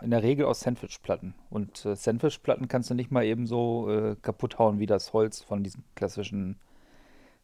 [0.00, 1.34] in der Regel aus Sandwichplatten.
[1.50, 5.42] Und äh, Sandwichplatten kannst du nicht mal eben so äh, kaputt hauen wie das Holz
[5.42, 6.58] von diesen klassischen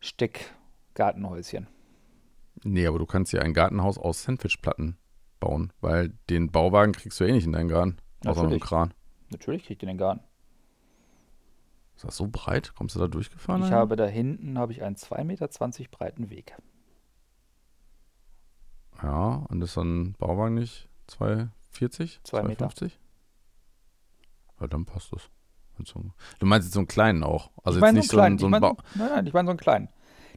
[0.01, 1.66] Steckgartenhäuschen.
[2.64, 4.96] Nee, aber du kannst ja ein Gartenhaus aus Sandwichplatten
[5.38, 7.98] bauen, weil den Bauwagen kriegst du eh nicht in deinen Garten.
[8.24, 8.94] Außer einem Kran.
[9.31, 10.20] Natürlich kriegt ihr den Garten.
[11.99, 12.75] Ist das so breit?
[12.77, 13.65] Kommst du da durchgefahren?
[13.65, 15.49] Ich habe da hinten habe ich einen 2,20 Meter
[15.91, 16.57] breiten Weg.
[19.03, 22.21] Ja, und ist so ein Bauwagen nicht 2,40?
[22.23, 22.71] 2 Meter.
[24.61, 25.29] Ja, dann passt das.
[26.39, 27.51] Du meinst jetzt so einen kleinen auch?
[27.65, 29.89] Also ich jetzt nicht so einen, so einen Nein, nein, ich meine so einen kleinen.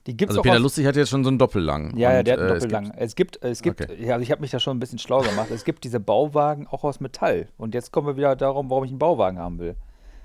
[0.08, 1.96] Die gibt's Also Peter Lustig hat jetzt schon so einen Doppellang.
[1.96, 2.92] Ja, ja, der hat einen äh, es Doppellang.
[2.98, 4.04] Es gibt, es gibt, Okay.
[4.04, 5.52] ja, also ich habe mich da schon ein bisschen schlau gemacht.
[5.52, 7.50] Es gibt diese Bauwagen auch aus Metall.
[7.58, 9.76] Und jetzt kommen wir wieder darum, warum ich einen Bauwagen haben will.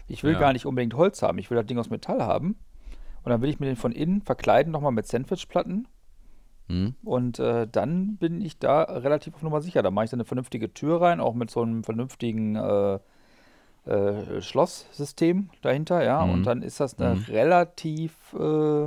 [0.09, 0.39] Ich will Ja.
[0.39, 1.39] gar nicht unbedingt Holz haben.
[1.39, 2.57] Ich will das Ding aus Metall haben.
[3.23, 5.89] Und dann will ich mir den von innen verkleiden, nochmal mit Sandwichplatten.
[6.69, 6.95] Hm?
[7.03, 9.83] Und äh, dann bin ich da relativ auf Nummer sicher.
[9.83, 12.99] Da mache ich dann eine vernünftige Tür rein, auch mit so einem vernünftigen äh,
[13.89, 16.25] äh, Schlosssystem dahinter, ja.
[16.25, 16.33] Mhm.
[16.33, 17.25] Und dann ist das eine Mhm.
[17.29, 18.87] relativ, äh,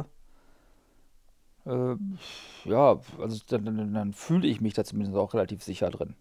[1.65, 1.95] äh,
[2.65, 6.15] ja, also dann, dann, dann fühle ich mich da zumindest auch relativ sicher drin.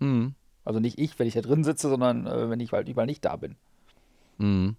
[0.00, 0.34] Hm.
[0.64, 3.24] Also nicht ich, wenn ich da drin sitze, sondern äh, wenn ich halt mal nicht
[3.24, 3.56] da bin.
[4.38, 4.76] Mhm.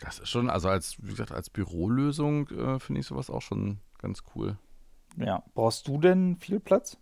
[0.00, 3.78] Das ist schon, also als, wie gesagt, als Bürolösung äh, finde ich sowas auch schon
[3.98, 4.56] ganz cool.
[5.16, 5.42] Ja.
[5.54, 6.98] Brauchst du denn viel Platz?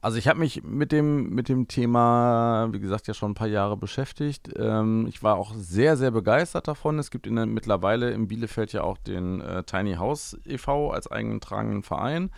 [0.00, 3.48] Also ich habe mich mit dem, mit dem Thema, wie gesagt, ja schon ein paar
[3.48, 4.50] Jahre beschäftigt.
[4.56, 6.98] Ähm, ich war auch sehr, sehr begeistert davon.
[6.98, 10.92] Es gibt in der, mittlerweile in Bielefeld ja auch den äh, Tiny House e.V.
[10.92, 12.30] als eigenen tragenden Verein.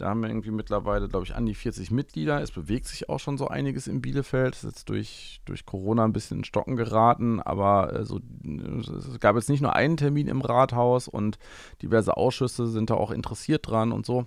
[0.00, 2.40] Da haben wir irgendwie mittlerweile, glaube ich, an die 40 Mitglieder.
[2.40, 4.54] Es bewegt sich auch schon so einiges in Bielefeld.
[4.54, 9.20] Es ist jetzt durch, durch Corona ein bisschen in Stocken geraten, aber äh, so, es
[9.20, 11.38] gab jetzt nicht nur einen Termin im Rathaus und
[11.82, 14.26] diverse Ausschüsse sind da auch interessiert dran und so.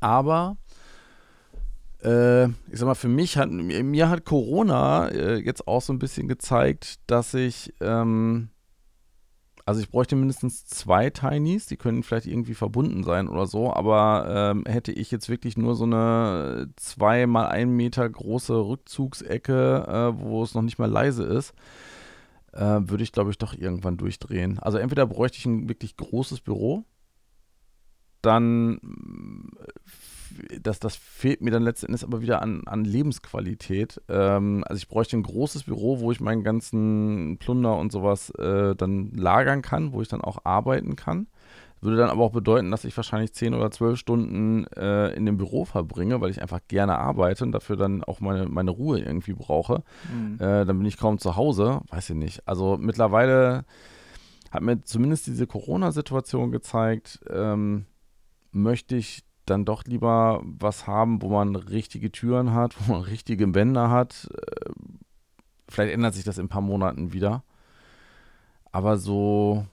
[0.00, 0.56] Aber
[2.02, 5.92] äh, ich sag mal, für mich hat, mir, mir hat Corona äh, jetzt auch so
[5.92, 8.48] ein bisschen gezeigt, dass ich, ähm,
[9.64, 14.52] also ich bräuchte mindestens zwei Tinys, die können vielleicht irgendwie verbunden sein oder so, aber
[14.54, 20.20] ähm, hätte ich jetzt wirklich nur so eine zwei mal ein Meter große Rückzugsecke, äh,
[20.20, 21.54] wo es noch nicht mal leise ist,
[22.52, 24.58] äh, würde ich glaube ich doch irgendwann durchdrehen.
[24.58, 26.84] Also entweder bräuchte ich ein wirklich großes Büro,
[28.22, 29.50] dann
[30.60, 34.00] das, das fehlt mir dann letzten Endes aber wieder an, an Lebensqualität.
[34.08, 38.74] Ähm, also ich bräuchte ein großes Büro, wo ich meinen ganzen Plunder und sowas äh,
[38.74, 41.26] dann lagern kann, wo ich dann auch arbeiten kann.
[41.80, 45.36] Würde dann aber auch bedeuten, dass ich wahrscheinlich 10 oder 12 Stunden äh, in dem
[45.36, 49.32] Büro verbringe, weil ich einfach gerne arbeite und dafür dann auch meine, meine Ruhe irgendwie
[49.32, 49.82] brauche.
[50.14, 50.36] Mhm.
[50.36, 52.46] Äh, dann bin ich kaum zu Hause, weiß ich nicht.
[52.46, 53.64] Also mittlerweile
[54.52, 57.86] hat mir zumindest diese Corona-Situation gezeigt, ähm,
[58.52, 63.54] möchte ich dann doch lieber was haben, wo man richtige Türen hat, wo man richtige
[63.54, 64.28] Wände hat.
[64.34, 64.70] Äh,
[65.72, 67.42] Vielleicht ändert sich das in ein paar Monaten wieder.
[68.72, 69.66] Aber so,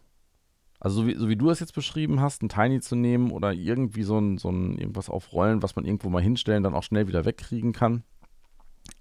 [0.79, 3.53] also so wie, so wie du es jetzt beschrieben hast, ein Tiny zu nehmen oder
[3.53, 7.08] irgendwie so ein, so ein irgendwas aufrollen, was man irgendwo mal hinstellen, dann auch schnell
[7.08, 8.03] wieder wegkriegen kann,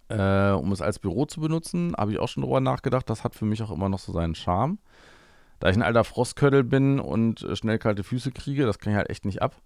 [0.09, 3.09] äh, um es als Büro zu benutzen, habe ich auch schon drüber nachgedacht.
[3.09, 4.79] Das hat für mich auch immer noch so seinen Charme.
[5.61, 8.97] Da ich ein alter Frostköttel bin und äh, schnell kalte Füße kriege, das kann ich
[8.97, 9.61] halt echt nicht ab.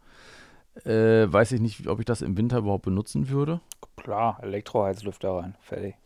[0.85, 3.61] Äh, weiß ich nicht, ob ich das im Winter überhaupt benutzen würde.
[3.97, 5.55] Klar, Elektroheizlüfter rein.
[5.61, 5.97] Fertig.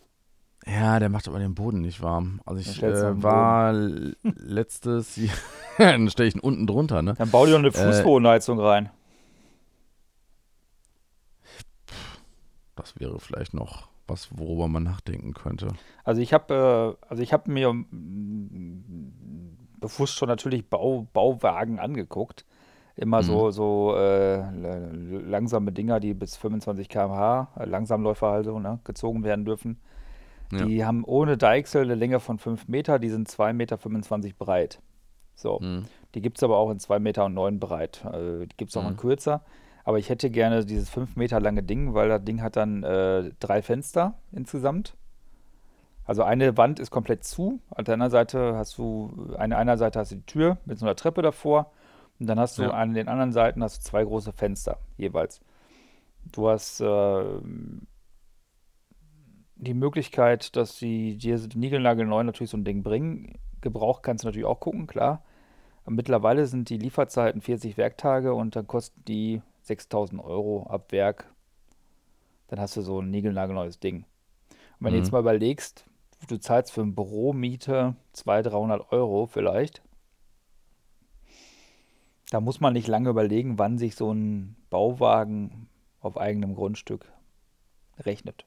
[0.67, 2.41] Ja, der macht aber den Boden nicht warm.
[2.45, 5.37] Also ich äh, war letztes Jahr,
[5.79, 7.15] dann stelle ich ihn unten drunter, ne?
[7.17, 8.91] Dann bau dir doch eine Fußbodenheizung rein.
[12.75, 15.69] Das wäre vielleicht noch was, worüber man nachdenken könnte.
[16.05, 22.45] Also ich habe äh, also ich habe mir mm, bewusst schon natürlich Bau, Bauwagen angeguckt.
[22.97, 29.23] Immer so, so äh, langsame Dinger, die bis 25 km/h, äh, Langsamläufer also, ne, gezogen
[29.23, 29.79] werden dürfen.
[30.51, 30.65] Ja.
[30.65, 33.53] Die haben ohne Deichsel eine Länge von 5 Meter, die sind 2,25
[34.23, 34.81] Meter breit.
[35.35, 35.61] So.
[35.61, 35.85] Hm.
[36.15, 37.29] Die gibt es aber auch in 2,09 Meter
[37.67, 38.05] breit.
[38.05, 38.97] Also, die gibt es auch in Mhm.
[38.97, 39.43] kürzer.
[39.85, 43.31] Aber ich hätte gerne dieses 5 Meter lange Ding, weil das Ding hat dann äh,
[43.39, 44.97] drei Fenster insgesamt.
[46.07, 47.61] Also eine Wand ist komplett zu.
[47.71, 50.87] An der anderen Seite hast du, an einer Seite hast du die Tür mit so
[50.87, 51.73] einer Treppe davor.
[52.19, 52.71] Und dann hast du Ja.
[52.71, 55.41] an den anderen Seiten hast du zwei große Fenster jeweils.
[56.33, 57.25] Du hast äh,
[59.57, 63.39] die Möglichkeit, dass sie dir die Nigelnagelneu natürlich so ein Ding bringen.
[63.61, 65.23] Gebraucht kannst du natürlich auch gucken, klar.
[65.85, 71.33] Aber mittlerweile sind die Lieferzeiten 40 Werktage und dann kosten die 6000 Euro ab Werk.
[72.49, 74.05] Dann hast du so ein niegelnagelneues Ding.
[74.79, 75.05] Und wenn du Mhm.
[75.05, 75.87] jetzt mal überlegst,
[76.29, 79.83] du zahlst für eine Büromiete 200, 300 Euro vielleicht,
[82.31, 85.69] da muss man nicht lange überlegen, wann sich so ein Bauwagen
[86.01, 87.13] auf eigenem Grundstück
[88.01, 88.47] rechnet.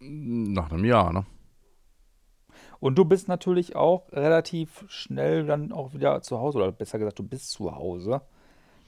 [0.00, 1.26] Nach einem Jahr, ne?
[2.80, 7.18] Und du bist natürlich auch relativ schnell dann auch wieder zu Hause, oder besser gesagt,
[7.18, 8.20] du bist zu Hause.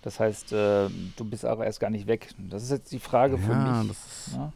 [0.02, 2.34] Das heißt, äh, du bist aber erst gar nicht weg.
[2.38, 3.88] Das ist jetzt die Frage für Ja, mich.
[3.88, 4.52] das ist, ne?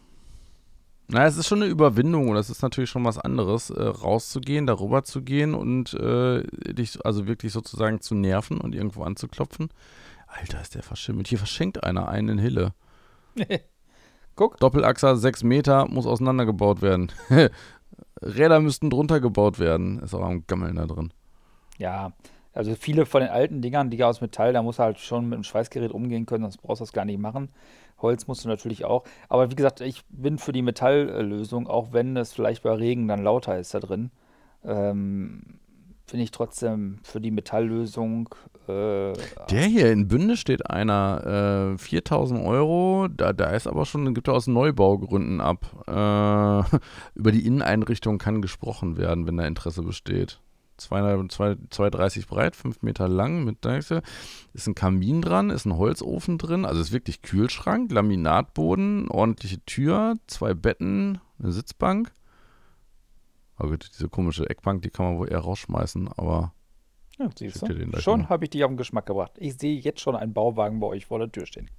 [1.13, 4.67] Na, es ist schon eine Überwindung und es ist natürlich schon was anderes, äh, rauszugehen,
[4.67, 9.69] darüber zu gehen und äh, dich also wirklich sozusagen zu nerven und irgendwo anzuklopfen.
[10.27, 11.29] Alter, ist der verschimmelt.
[11.29, 12.73] Hier verschenkt einer einen in Hille.
[14.37, 17.13] Guck, Doppelachser, 6 Meter, muss auseinandergebaut werden.
[18.23, 19.99] Räder müssten drunter gebaut werden.
[19.99, 21.13] Ist auch am Gammeln da drin.
[21.77, 22.13] Ja,
[22.55, 25.45] also viele von den alten Dingern, die aus Metall, da muss halt schon mit einem
[25.45, 27.51] Schweißgerät umgehen können, sonst brauchst du das gar nicht machen.
[28.03, 29.05] Holz musst du natürlich auch.
[29.29, 33.23] Aber wie gesagt, ich bin für die Metalllösung, auch wenn es vielleicht bei Regen dann
[33.23, 34.11] lauter ist da drin.
[34.65, 35.59] Ähm,
[36.07, 38.29] finde ich trotzdem für die Metalllösung.
[38.69, 39.13] Äh,
[39.51, 44.29] Der hier in Bünde steht einer, äh, 4000 Euro, da, da ist aber schon, gibt
[44.29, 45.65] er aus Neubaugründen ab.
[45.87, 46.77] Äh,
[47.19, 50.41] über die Inneneinrichtung kann gesprochen werden, wenn da Interesse besteht.
[50.89, 56.81] 230 breit, 5 Meter lang mit ist ein Kamin dran, ist ein Holzofen drin, also
[56.81, 62.13] ist wirklich Kühlschrank, Laminatboden, ordentliche Tür, zwei Betten, eine Sitzbank.
[63.57, 66.53] Aber gut, diese komische Eckbank, die kann man wohl eher rausschmeißen, aber.
[67.19, 68.01] Ja, siehst du.
[68.01, 69.33] Schon habe ich dich auf den Geschmack gebracht.
[69.37, 71.71] Ich sehe jetzt schon einen Bauwagen bei euch vor der Tür stehen.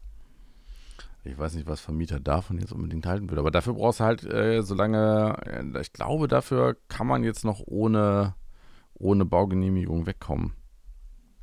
[1.26, 4.24] Ich weiß nicht, was Vermieter davon jetzt unbedingt halten würde, aber dafür brauchst du halt,
[4.26, 8.36] äh, solange, äh, ich glaube, dafür kann man jetzt noch ohne,
[8.96, 10.54] ohne Baugenehmigung wegkommen.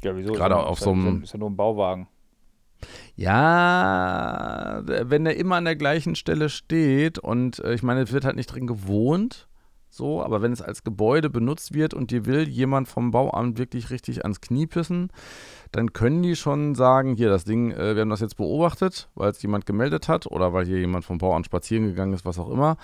[0.02, 0.32] Ja, wieso?
[0.32, 1.22] Gerade auf so einem.
[1.22, 2.08] Ist ja nur ein Bauwagen.
[3.14, 8.24] Ja, wenn der immer an der gleichen Stelle steht und äh, ich meine, es wird
[8.24, 9.49] halt nicht drin gewohnt,
[9.90, 13.90] so, aber wenn es als Gebäude benutzt wird und dir will jemand vom Bauamt wirklich
[13.90, 15.08] richtig ans Knie pissen,
[15.72, 19.30] dann können die schon sagen, hier das Ding, äh, wir haben das jetzt beobachtet, weil
[19.30, 22.50] es jemand gemeldet hat oder weil hier jemand vom Bauamt spazieren gegangen ist, was auch
[22.50, 22.76] immer.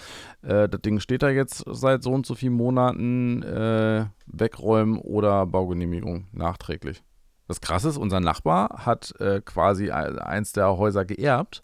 [0.42, 5.47] Äh, das Ding steht da jetzt seit so und so vielen Monaten, äh, wegräumen oder
[5.47, 7.03] Baugenehmigung nachträglich.
[7.49, 11.62] Das Krasse ist, unser Nachbar hat äh, quasi eins der Häuser geerbt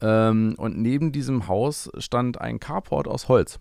[0.00, 3.60] ähm, und neben diesem Haus stand ein Carport aus Holz.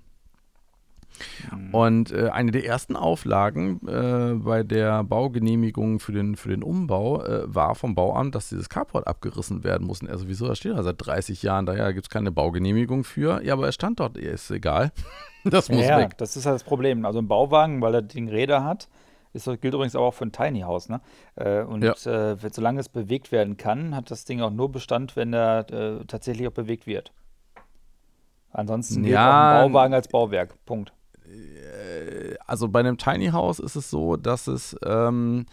[1.71, 7.23] Und äh, eine der ersten Auflagen äh, bei der Baugenehmigung für den, für den Umbau
[7.23, 10.01] äh, war vom Bauamt, dass dieses Carport abgerissen werden muss.
[10.01, 13.43] Und er sowieso, da steht er seit 30 Jahren, daher gibt es keine Baugenehmigung für.
[13.43, 14.91] Ja, aber er stand dort, ist egal.
[15.43, 16.17] das muss ja, weg.
[16.17, 17.05] Das ist halt das Problem.
[17.05, 18.87] Also ein Bauwagen, weil er Ding Räder hat,
[19.33, 20.89] ist, gilt übrigens auch für ein Tiny House.
[20.89, 21.01] Ne?
[21.35, 21.93] Äh, und ja.
[22.31, 26.05] äh, solange es bewegt werden kann, hat das Ding auch nur Bestand, wenn er äh,
[26.05, 27.11] tatsächlich auch bewegt wird.
[28.51, 30.55] Ansonsten gilt ja, auch ein Bauwagen als Bauwerk.
[30.65, 30.93] Punkt.
[31.83, 35.45] Äh, also bei einem Tiny House ist es so, dass es ähm,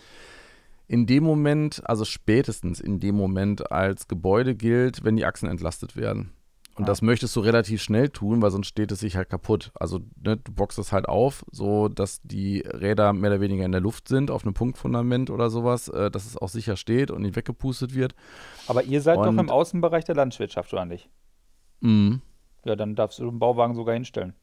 [0.87, 5.97] in dem Moment, also spätestens in dem Moment als Gebäude gilt, wenn die Achsen entlastet
[5.97, 6.33] werden.
[6.77, 6.87] Und ah.
[6.87, 9.71] das möchtest du relativ schnell tun, weil sonst steht es sich halt kaputt.
[9.75, 13.73] Also ne, du boxst es halt auf, so dass die Räder mehr oder weniger in
[13.73, 17.23] der Luft sind, auf einem Punktfundament oder sowas, äh, dass es auch sicher steht und
[17.23, 18.15] nicht weggepustet wird.
[18.67, 21.11] Aber ihr seid und, doch im Außenbereich der Landwirtschaft, oder nicht?
[21.81, 22.21] Mhm.
[22.65, 24.35] Ja, dann darfst du den Bauwagen sogar hinstellen.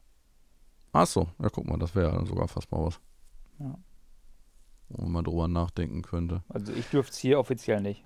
[0.92, 3.00] Ach so, ja, guck mal, das wäre ja sogar fast mal was.
[3.58, 3.74] Ja.
[4.88, 6.42] Wo man drüber nachdenken könnte.
[6.48, 8.04] Also ich dürfte es hier offiziell nicht.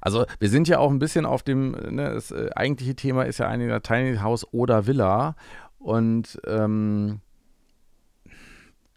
[0.00, 3.38] Also wir sind ja auch ein bisschen auf dem, ne, das äh, eigentliche Thema ist
[3.38, 5.34] ja einiger Tiny House oder Villa.
[5.78, 7.20] Und ähm,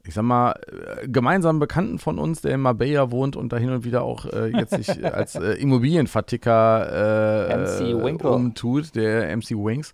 [0.05, 3.69] ich sag mal, äh, gemeinsamen Bekannten von uns, der in Marbella wohnt und da hin
[3.69, 9.93] und wieder auch äh, jetzt sich als äh, Immobilienverticker äh, umtut, der MC Wings,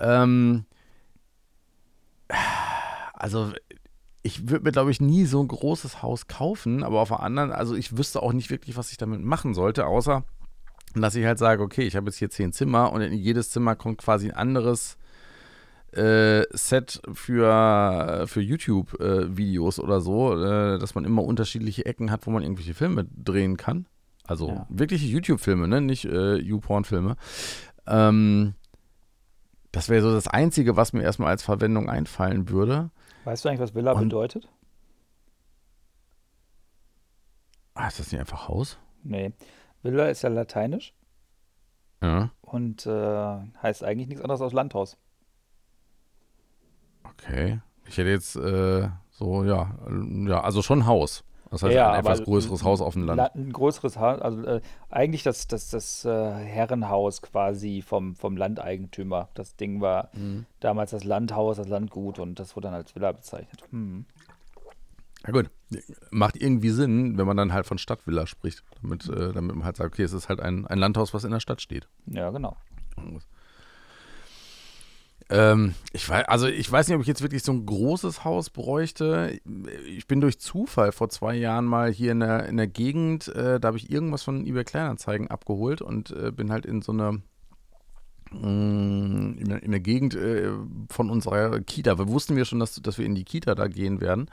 [0.00, 0.64] ähm,
[3.12, 3.52] also
[4.22, 7.52] ich würde mir, glaube ich, nie so ein großes Haus kaufen, aber auf der anderen,
[7.52, 10.24] also ich wüsste auch nicht wirklich, was ich damit machen sollte, außer
[10.94, 13.74] dass ich halt sage, okay, ich habe jetzt hier zehn Zimmer und in jedes Zimmer
[13.74, 14.96] kommt quasi ein anderes
[15.92, 22.26] äh, Set für, für YouTube-Videos äh, oder so, äh, dass man immer unterschiedliche Ecken hat,
[22.26, 23.86] wo man irgendwelche Filme drehen kann.
[24.26, 24.66] Also ja.
[24.68, 25.80] wirkliche YouTube-Filme, ne?
[25.80, 27.16] nicht äh, YouPorn-Filme.
[27.86, 28.54] Ähm,
[29.74, 32.90] das wäre so das Einzige, was mir erstmal als Verwendung einfallen würde.
[33.24, 34.48] Weißt du eigentlich, was Villa Und, bedeutet?
[37.74, 38.78] Ah, ist das nicht einfach Haus?
[39.02, 39.32] Nee.
[39.82, 40.94] Villa ist ja lateinisch.
[42.00, 42.30] Ja.
[42.42, 44.96] Und äh, heißt eigentlich nichts anderes als Landhaus.
[47.02, 47.60] Okay.
[47.86, 49.76] Ich hätte jetzt äh, so, ja,
[50.26, 51.24] ja, also schon Haus.
[51.54, 53.32] Das heißt, ja, ein etwas größeres Haus auf dem Land.
[53.36, 59.28] Ein größeres Haus, also äh, eigentlich das, das, das äh, Herrenhaus quasi vom, vom Landeigentümer.
[59.34, 60.46] Das Ding war mhm.
[60.58, 63.62] damals das Landhaus, das Landgut und das wurde dann als Villa bezeichnet.
[63.70, 64.04] Mhm.
[65.24, 65.48] Ja gut,
[66.10, 69.76] macht irgendwie Sinn, wenn man dann halt von Stadtvilla spricht, damit, äh, damit man halt
[69.76, 71.86] sagt, okay, es ist halt ein, ein Landhaus, was in der Stadt steht.
[72.06, 72.56] Ja, genau.
[75.30, 78.50] Ähm, ich weiß, also ich weiß nicht, ob ich jetzt wirklich so ein großes Haus
[78.50, 79.40] bräuchte.
[79.86, 83.58] Ich bin durch Zufall vor zwei Jahren mal hier in der, in der Gegend, äh,
[83.58, 87.22] da habe ich irgendwas von eBay Kleinanzeigen abgeholt und äh, bin halt in so eine
[88.32, 90.50] mm, in, der Gegend äh,
[90.90, 91.98] von unserer Kita.
[91.98, 94.28] Wir wussten wir schon, dass, dass wir in die Kita da gehen werden.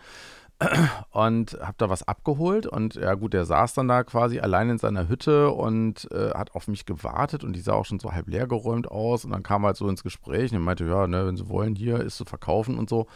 [1.11, 4.77] Und habe da was abgeholt und ja gut, der saß dann da quasi allein in
[4.77, 8.27] seiner Hütte und äh, hat auf mich gewartet und die sah auch schon so halb
[8.27, 11.37] leer geräumt aus und dann kam halt so ins Gespräch und meinte, ja, ne, wenn
[11.37, 13.07] sie wollen, hier ist zu verkaufen und so.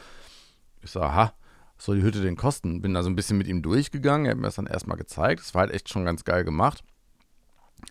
[0.81, 1.33] Ich so, aha,
[1.75, 2.81] was soll die Hütte denn kosten?
[2.81, 5.41] Bin da so ein bisschen mit ihm durchgegangen, er hat mir das dann erstmal gezeigt,
[5.41, 6.83] es war halt echt schon ganz geil gemacht.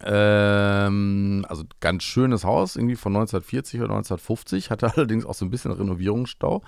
[0.03, 5.51] Ähm, also ganz schönes Haus, irgendwie von 1940 oder 1950, hatte allerdings auch so ein
[5.51, 6.63] bisschen Renovierungsstau.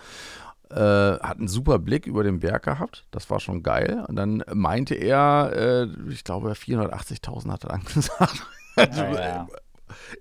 [0.71, 0.75] Äh,
[1.21, 3.07] hat einen super Blick über den Berg gehabt.
[3.13, 4.05] Das war schon geil.
[4.09, 8.43] Und dann meinte er, äh, ich glaube, 480.000 hat er dann gesagt.
[8.77, 9.47] Ja, ja.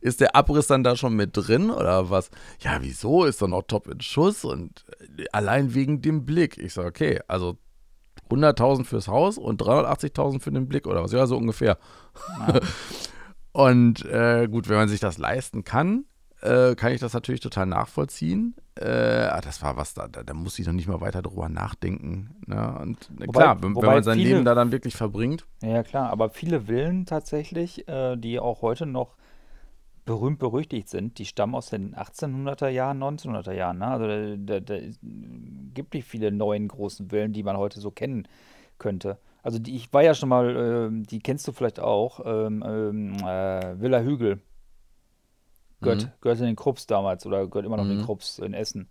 [0.01, 2.29] Ist der Abriss dann da schon mit drin oder was?
[2.59, 3.25] Ja, wieso?
[3.25, 4.85] Ist doch noch top in Schuss und
[5.17, 6.59] äh, allein wegen dem Blick.
[6.59, 7.57] Ich sage, okay, also
[8.29, 11.11] 100.000 fürs Haus und 380.000 für den Blick oder was?
[11.11, 11.77] Ja, so ungefähr.
[12.47, 12.59] Ja.
[13.51, 16.05] und äh, gut, wenn man sich das leisten kann,
[16.41, 18.55] äh, kann ich das natürlich total nachvollziehen.
[18.77, 21.47] Äh, ah, das war was, da, da, da muss ich noch nicht mal weiter drüber
[21.47, 22.35] nachdenken.
[22.45, 22.77] Ne?
[22.81, 25.45] Und wobei, klar, wenn, wenn man sein viele, Leben da dann wirklich verbringt.
[25.61, 29.15] Ja, klar, aber viele Villen tatsächlich, äh, die auch heute noch
[30.03, 33.79] berühmt berüchtigt sind, die stammen aus den 1800er Jahren, 1900er Jahren.
[33.79, 33.87] Ne?
[33.87, 34.85] Also da, da, da
[35.73, 38.27] gibt nicht viele neuen großen Villen, die man heute so kennen
[38.77, 39.17] könnte.
[39.41, 43.13] Also die, ich war ja schon mal, äh, die kennst du vielleicht auch, ähm, ähm,
[43.25, 44.41] äh, Villa Hügel
[45.85, 46.11] Gehört, mhm.
[46.21, 47.91] gehört in den Krups damals oder gehört immer noch mhm.
[47.91, 48.89] in den Krups in Essen.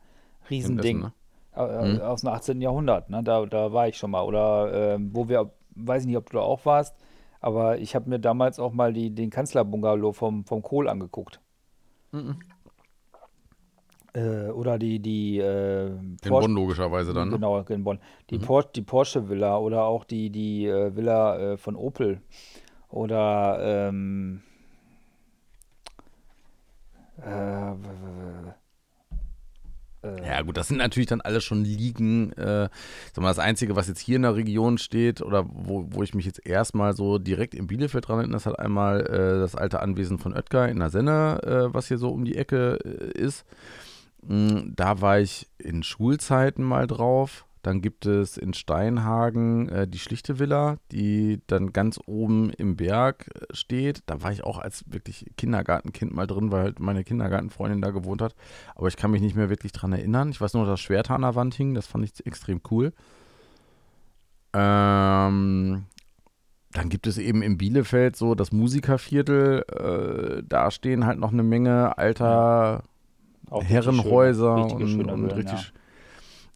[0.49, 0.99] Riesending.
[0.99, 1.13] Essen,
[1.57, 1.95] ne?
[1.95, 2.01] mhm.
[2.01, 2.61] Aus dem 18.
[2.61, 3.23] Jahrhundert, ne?
[3.23, 4.23] Da, da war ich schon mal.
[4.23, 6.97] Oder äh, wo wir, weiß ich nicht, ob du da auch warst,
[7.41, 11.41] aber ich habe mir damals auch mal die, den Kanzlerbungalow vom, vom Kohl angeguckt.
[12.13, 12.39] Mhm.
[14.15, 17.29] Äh, oder die, die äh, In Bonn logischerweise dann.
[17.29, 17.35] Ne?
[17.35, 17.99] Genau, in Bonn.
[18.31, 18.43] Die, mhm.
[18.43, 22.21] Por die Porsche Villa oder auch die, die äh, Villa äh, von Opel.
[22.89, 24.43] Oder ähm,
[27.23, 27.73] äh,
[30.05, 32.33] äh, ja, gut, das sind natürlich dann alle schon Liegen.
[32.33, 32.69] Äh,
[33.15, 36.45] das Einzige, was jetzt hier in der Region steht oder wo, wo ich mich jetzt
[36.47, 40.35] erstmal so direkt im Bielefeld dran erinnere, ist halt einmal äh, das alte Anwesen von
[40.35, 43.45] Oetker in der Senne, äh, was hier so um die Ecke äh, ist.
[44.23, 47.47] Mm, da war ich in Schulzeiten mal drauf.
[47.65, 53.31] Dann gibt es in Steinhagen äh, die schlichte Villa, die dann ganz oben im Berg
[53.35, 54.03] äh, steht.
[54.05, 58.21] Da war ich auch als wirklich Kindergartenkind mal drin, weil halt meine Kindergartenfreundin da gewohnt
[58.21, 58.35] hat.
[58.75, 60.29] Aber ich kann mich nicht mehr wirklich dran erinnern.
[60.29, 61.73] Ich weiß nur, dass das Schwert an der Wand hing.
[61.73, 62.93] Das fand ich extrem cool.
[64.53, 65.87] Ähm,
[66.73, 69.65] dann gibt es eben im Bielefeld so das Musikerviertel.
[69.73, 72.83] Äh, da stehen halt noch eine Menge alter
[73.51, 75.73] Herrenhäuser schön, und, und richtig.
[75.73, 75.81] Ja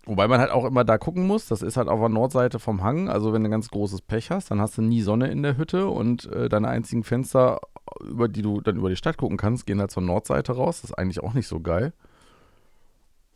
[0.08, 2.82] Wobei man halt auch immer da gucken muss, das ist halt auf der Nordseite vom
[2.82, 5.58] Hang, also wenn du ganz großes Pech hast, dann hast du nie Sonne in der
[5.58, 7.60] Hütte und äh, deine einzigen Fenster,
[8.00, 10.80] über die du dann über die Stadt gucken kannst, gehen halt zur Nordseite raus.
[10.80, 11.92] Das ist eigentlich auch nicht so geil.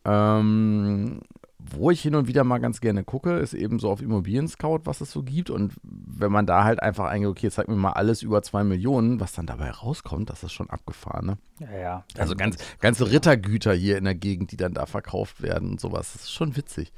[0.06, 1.20] Ähm,
[1.70, 4.80] wo ich hin und wieder mal ganz gerne gucke, ist eben so auf Immobilien Scout,
[4.84, 5.50] was es so gibt.
[5.50, 9.20] Und wenn man da halt einfach eingeht, okay, zeig mir mal alles über zwei Millionen,
[9.20, 11.38] was dann dabei rauskommt, das ist schon abgefahren, ne?
[11.60, 12.04] Ja, ja.
[12.18, 16.12] Also ganz, ganze Rittergüter hier in der Gegend, die dann da verkauft werden und sowas.
[16.12, 16.92] Das ist schon witzig.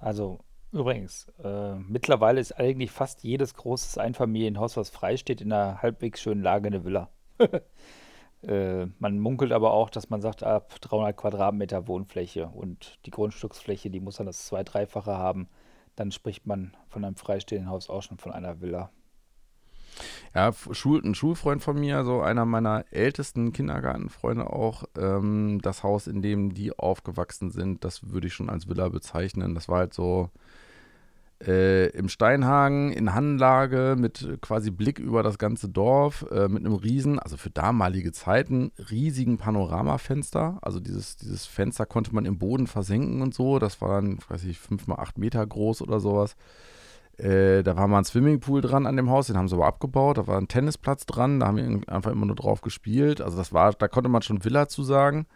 [0.00, 0.40] Also
[0.72, 6.20] übrigens, äh, mittlerweile ist eigentlich fast jedes großes Einfamilienhaus, was frei steht, in einer halbwegs
[6.20, 7.10] schönen Lage eine Villa.
[8.46, 13.90] Äh, man munkelt aber auch, dass man sagt, ab 300 Quadratmeter Wohnfläche und die Grundstücksfläche,
[13.90, 15.48] die muss dann das zwei-, dreifache haben.
[15.96, 18.90] Dann spricht man von einem freistehenden Haus auch schon von einer Villa.
[20.34, 26.22] Ja, ein Schulfreund von mir, so einer meiner ältesten Kindergartenfreunde auch, ähm, das Haus, in
[26.22, 29.54] dem die aufgewachsen sind, das würde ich schon als Villa bezeichnen.
[29.54, 30.30] Das war halt so,
[31.46, 36.74] äh, im Steinhagen in Hannenlage mit quasi Blick über das ganze Dorf, äh, mit einem
[36.74, 40.58] riesen, also für damalige Zeiten, riesigen Panoramafenster.
[40.62, 43.58] Also dieses, dieses Fenster konnte man im Boden versenken und so.
[43.58, 46.36] Das war dann, weiß ich, fünf mal acht Meter groß oder sowas.
[47.16, 50.18] Äh, da war mal ein Swimmingpool dran an dem Haus, den haben sie aber abgebaut.
[50.18, 53.20] Da war ein Tennisplatz dran, da haben wir einfach immer nur drauf gespielt.
[53.20, 55.26] Also das war, da konnte man schon Villa zu sagen.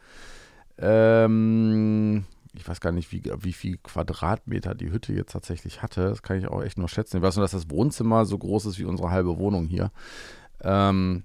[0.79, 2.25] Ähm,
[2.59, 6.09] ich weiß gar nicht, wie, wie viel Quadratmeter die Hütte jetzt tatsächlich hatte.
[6.09, 7.19] Das kann ich auch echt nur schätzen.
[7.19, 9.93] Ich weiß nur, dass das Wohnzimmer so groß ist wie unsere halbe Wohnung hier.
[10.63, 11.25] Ähm,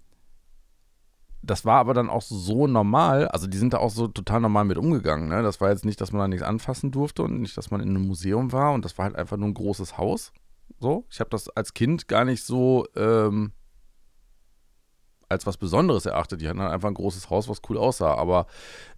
[1.41, 4.63] das war aber dann auch so normal, also die sind da auch so total normal
[4.63, 5.28] mit umgegangen.
[5.28, 5.43] Ne?
[5.43, 7.89] Das war jetzt nicht, dass man da nichts anfassen durfte und nicht, dass man in
[7.89, 10.32] einem Museum war und das war halt einfach nur ein großes Haus.
[10.80, 13.52] So, ich habe das als Kind gar nicht so ähm,
[15.34, 16.41] als was Besonderes erachtet.
[16.41, 18.15] Die hatten halt einfach ein großes Haus, was cool aussah.
[18.15, 18.48] Aber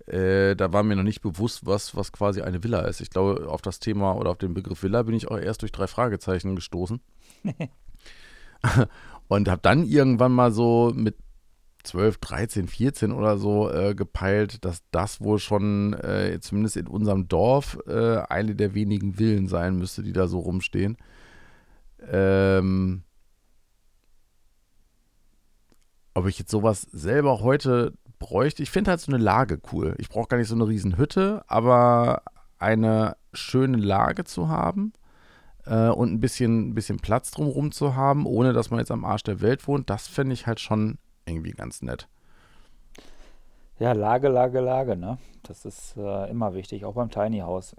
[0.08, 3.02] äh, da war mir noch nicht bewusst, was, was quasi eine Villa ist.
[3.02, 5.72] Ich glaube, auf das Thema oder auf den Begriff Villa bin ich auch erst durch
[5.72, 7.02] drei Fragezeichen gestoßen.
[9.28, 11.16] und habe dann irgendwann mal so mit
[11.86, 17.28] 12, 13, 14 oder so äh, gepeilt, dass das wohl schon äh, zumindest in unserem
[17.28, 20.98] Dorf äh, eine der wenigen Villen sein müsste, die da so rumstehen.
[22.12, 23.04] Ähm,
[26.16, 29.96] ob ich jetzt sowas selber heute bräuchte, ich finde halt so eine Lage cool.
[30.00, 32.24] Ich brauche gar nicht so eine riesen Hütte, aber
[32.58, 34.94] eine schöne Lage zu haben
[35.66, 39.24] äh, und ein bisschen, bisschen Platz drumherum zu haben, ohne dass man jetzt am Arsch
[39.24, 42.08] der Welt wohnt, das finde ich halt schon irgendwie ganz nett.
[43.78, 45.18] Ja, Lage, Lage, Lage, ne?
[45.44, 47.76] Das ist äh, immer wichtig, auch beim Tiny House.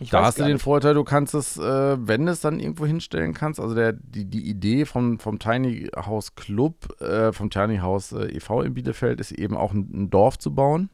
[0.00, 2.84] Ich da hast du den Vorteil, du kannst es, äh, wenn du es dann irgendwo
[2.84, 7.78] hinstellen kannst, also der, die, die Idee vom, vom Tiny House Club, äh, vom Tiny
[7.78, 8.62] House äh, e.V.
[8.62, 10.90] in Bielefeld ist eben auch ein, ein Dorf zu bauen.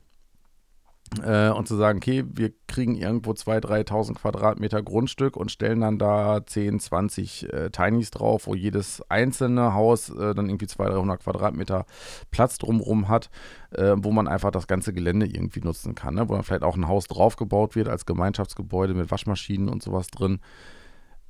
[1.24, 5.98] Äh, und zu sagen, okay, wir kriegen irgendwo 2.000, 3.000 Quadratmeter Grundstück und stellen dann
[5.98, 11.20] da 10, 20 äh, Tinys drauf, wo jedes einzelne Haus äh, dann irgendwie 200, 300
[11.20, 11.84] Quadratmeter
[12.30, 13.28] Platz drumherum hat,
[13.72, 16.14] äh, wo man einfach das ganze Gelände irgendwie nutzen kann.
[16.14, 16.28] Ne?
[16.28, 20.38] Wo dann vielleicht auch ein Haus draufgebaut wird als Gemeinschaftsgebäude mit Waschmaschinen und sowas drin.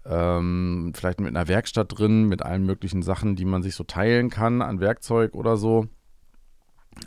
[0.04, 4.28] Ähm, vielleicht mit einer Werkstatt drin, mit allen möglichen Sachen, die man sich so teilen
[4.28, 5.86] kann an Werkzeug oder so.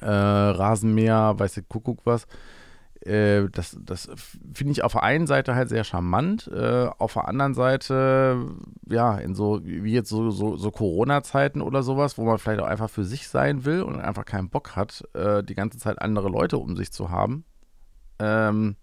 [0.02, 2.26] Äh, Rasenmäher, weiß der Kuckuck was.
[3.06, 4.10] Äh, das, das
[4.54, 8.38] finde ich auf der einen Seite halt sehr charmant, äh, auf der anderen Seite,
[8.88, 12.68] ja, in so, wie jetzt so, so, so Corona-Zeiten oder sowas, wo man vielleicht auch
[12.68, 16.30] einfach für sich sein will und einfach keinen Bock hat, äh, die ganze Zeit andere
[16.30, 17.44] Leute um sich zu haben.
[18.20, 18.78] Ähm,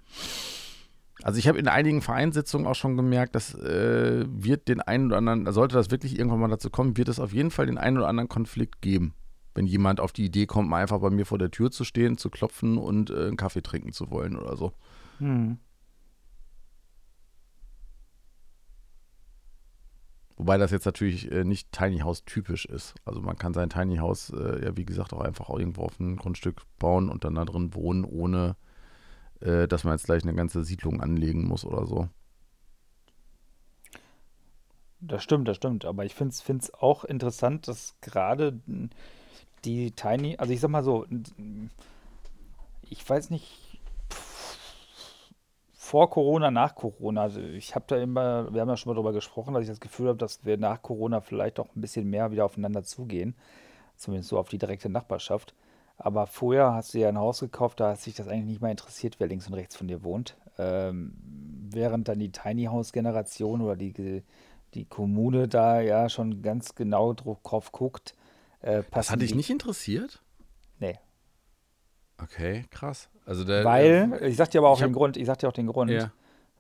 [1.23, 5.18] also ich habe in einigen Vereinssitzungen auch schon gemerkt, dass äh, wird den einen oder
[5.18, 7.99] anderen, sollte das wirklich irgendwann mal dazu kommen, wird es auf jeden Fall den einen
[7.99, 9.14] oder anderen Konflikt geben
[9.55, 12.19] wenn jemand auf die Idee kommt, mal einfach bei mir vor der Tür zu stehen,
[12.19, 14.73] zu klopfen und äh, einen Kaffee trinken zu wollen oder so.
[15.19, 15.59] Hm.
[20.37, 22.95] Wobei das jetzt natürlich äh, nicht Tiny House typisch ist.
[23.05, 26.17] Also man kann sein Tiny House äh, ja wie gesagt auch einfach irgendwo auf ein
[26.17, 28.57] Grundstück bauen und dann da drin wohnen, ohne
[29.41, 32.09] äh, dass man jetzt gleich eine ganze Siedlung anlegen muss oder so.
[35.01, 35.85] Das stimmt, das stimmt.
[35.85, 38.61] Aber ich finde es auch interessant, dass gerade
[39.65, 41.07] die Tiny, also ich sag mal so,
[42.89, 43.81] ich weiß nicht,
[45.91, 49.13] vor Corona, nach Corona, also ich habe da immer, wir haben ja schon mal darüber
[49.13, 52.31] gesprochen, dass ich das Gefühl habe, dass wir nach Corona vielleicht auch ein bisschen mehr
[52.31, 53.35] wieder aufeinander zugehen,
[53.97, 55.55] zumindest so auf die direkte Nachbarschaft.
[55.97, 58.71] Aber vorher hast du ja ein Haus gekauft, da hat sich das eigentlich nicht mehr
[58.71, 60.37] interessiert, wer links und rechts von dir wohnt.
[60.59, 61.13] Ähm,
[61.73, 64.23] während dann die Tiny House Generation oder die,
[64.75, 68.15] die Kommune da ja schon ganz genau drauf guckt,
[68.61, 70.23] äh, das hat dich nicht interessiert?
[70.79, 70.99] Nee.
[72.23, 73.09] Okay, krass.
[73.25, 75.49] Also der, Weil, äh, ich sag dir aber auch den hab, Grund, ich sag dir
[75.49, 75.91] auch den Grund.
[75.91, 76.13] Ja.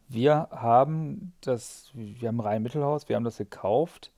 [0.08, 4.12] Wir haben das, wir haben Rhein-Mittelhaus, wir haben das gekauft.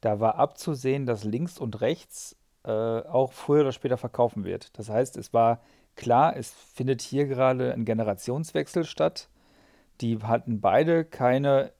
[0.00, 4.76] Da war abzusehen, dass links und rechts äh, auch früher oder später verkaufen wird.
[4.78, 5.60] Das heißt, es war
[5.96, 9.28] klar, es findet hier gerade ein Generationswechsel statt.
[10.00, 11.72] Die hatten beide keine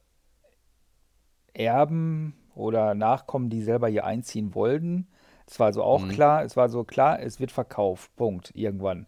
[1.53, 5.09] Erben oder Nachkommen, die selber hier einziehen wollten.
[5.53, 6.09] Es war also auch mhm.
[6.09, 8.11] klar, es war so klar, es wird verkauft.
[8.17, 8.53] Punkt.
[8.55, 9.07] Irgendwann.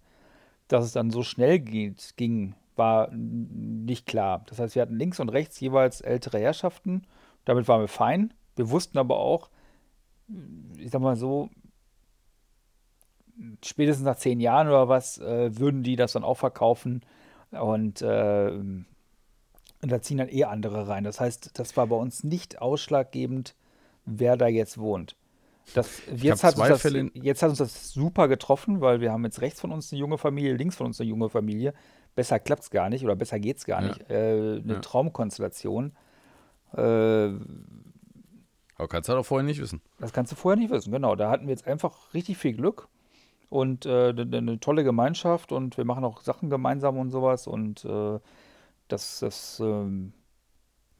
[0.68, 4.44] Dass es dann so schnell geht, ging, war nicht klar.
[4.46, 7.06] Das heißt, wir hatten links und rechts jeweils ältere Herrschaften.
[7.46, 8.34] Damit waren wir fein.
[8.56, 9.48] Wir wussten aber auch,
[10.76, 11.48] ich sag mal so,
[13.64, 17.06] spätestens nach zehn Jahren oder was, äh, würden die das dann auch verkaufen.
[17.52, 18.86] Und, äh, und
[19.80, 21.04] da ziehen dann eh andere rein.
[21.04, 23.54] Das heißt, das war bei uns nicht ausschlaggebend,
[24.04, 25.16] wer da jetzt wohnt.
[25.72, 26.82] Das, jetzt, hat das,
[27.14, 30.18] jetzt, hat uns das, super getroffen, weil wir haben jetzt rechts von uns eine junge
[30.18, 31.72] Familie, links von uns eine junge Familie.
[32.14, 33.88] Besser klappt es gar nicht oder besser geht es gar ja.
[33.88, 34.10] nicht.
[34.10, 34.80] Äh, eine ja.
[34.80, 35.92] Traumkonstellation.
[36.76, 37.38] Äh, Aber
[38.88, 39.80] kannst du halt auch vorher nicht wissen.
[39.98, 41.16] Das kannst du vorher nicht wissen, genau.
[41.16, 42.88] Da hatten wir jetzt einfach richtig viel Glück
[43.48, 47.84] und äh, eine, eine tolle Gemeinschaft und wir machen auch Sachen gemeinsam und sowas und
[47.84, 48.18] äh,
[48.88, 50.12] das, das ähm,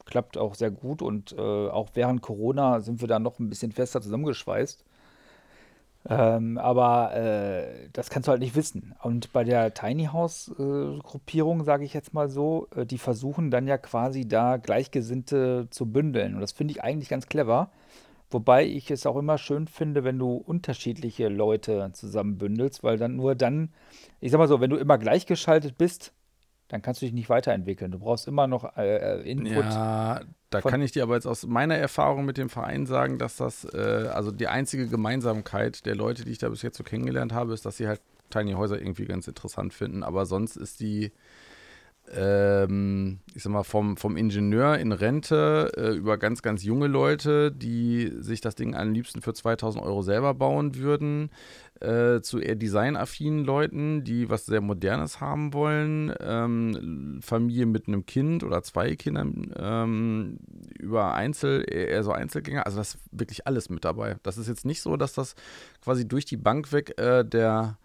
[0.06, 3.72] klappt auch sehr gut und äh, auch während Corona sind wir da noch ein bisschen
[3.72, 4.84] fester zusammengeschweißt.
[6.06, 8.94] Ähm, aber äh, das kannst du halt nicht wissen.
[9.02, 13.66] Und bei der Tiny House äh, sage ich jetzt mal so, äh, die versuchen dann
[13.66, 16.34] ja quasi da Gleichgesinnte zu bündeln.
[16.34, 17.70] Und das finde ich eigentlich ganz clever.
[18.30, 23.34] Wobei ich es auch immer schön finde, wenn du unterschiedliche Leute zusammenbündelst, weil dann nur
[23.34, 23.72] dann,
[24.20, 26.12] ich sag mal so, wenn du immer gleichgeschaltet bist,
[26.68, 27.90] dann kannst du dich nicht weiterentwickeln.
[27.90, 29.64] Du brauchst immer noch äh, äh Input.
[29.64, 33.36] Ja, da kann ich dir aber jetzt aus meiner Erfahrung mit dem Verein sagen, dass
[33.36, 37.32] das, äh, also die einzige Gemeinsamkeit der Leute, die ich da bis jetzt so kennengelernt
[37.32, 38.00] habe, ist, dass sie halt
[38.30, 40.02] Tiny Häuser irgendwie ganz interessant finden.
[40.02, 41.12] Aber sonst ist die
[42.12, 47.50] ähm, ich sag mal, vom, vom Ingenieur in Rente äh, über ganz, ganz junge Leute,
[47.50, 51.30] die sich das Ding am liebsten für 2000 Euro selber bauen würden,
[51.80, 58.06] äh, zu eher designaffinen Leuten, die was sehr Modernes haben wollen, ähm, Familie mit einem
[58.06, 60.38] Kind oder zwei Kindern, ähm,
[60.78, 64.16] über Einzel, eher so Einzelgänger, also das ist wirklich alles mit dabei.
[64.22, 65.34] Das ist jetzt nicht so, dass das
[65.82, 67.78] quasi durch die Bank weg äh, der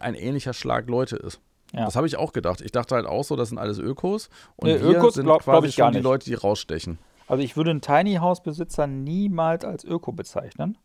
[0.00, 1.40] ein ähnlicher Schlag Leute ist.
[1.72, 1.84] Ja.
[1.84, 2.60] Das habe ich auch gedacht.
[2.60, 4.30] Ich dachte halt auch so, das sind alles Ökos.
[4.56, 6.98] Und nee, wir Ökos sind glaub, quasi glaub schon die Leute, die rausstechen.
[7.26, 10.78] Also ich würde einen Tiny House Besitzer niemals als Öko bezeichnen.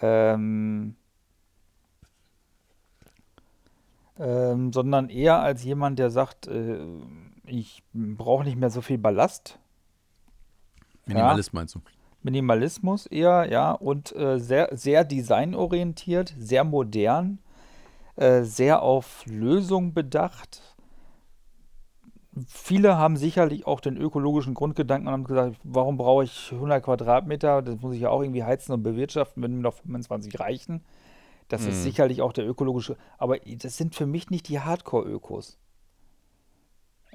[0.00, 0.96] Ähm,
[4.18, 6.78] ähm, sondern eher als jemand, der sagt, äh,
[7.46, 9.58] ich brauche nicht mehr so viel Ballast.
[11.06, 11.58] Minimalist ja.
[11.60, 11.80] meinst du?
[12.22, 17.38] Minimalismus eher, ja, und äh, sehr, sehr designorientiert, sehr modern
[18.16, 20.62] äh, sehr auf Lösung bedacht.
[22.48, 27.62] Viele haben sicherlich auch den ökologischen Grundgedanken und haben gesagt, warum brauche ich 100 Quadratmeter?
[27.62, 30.84] Das muss ich ja auch irgendwie heizen und bewirtschaften, wenn mir noch 25 reichen.
[31.48, 31.70] Das hm.
[31.70, 35.58] ist sicherlich auch der ökologische, aber das sind für mich nicht die Hardcore-Ökos.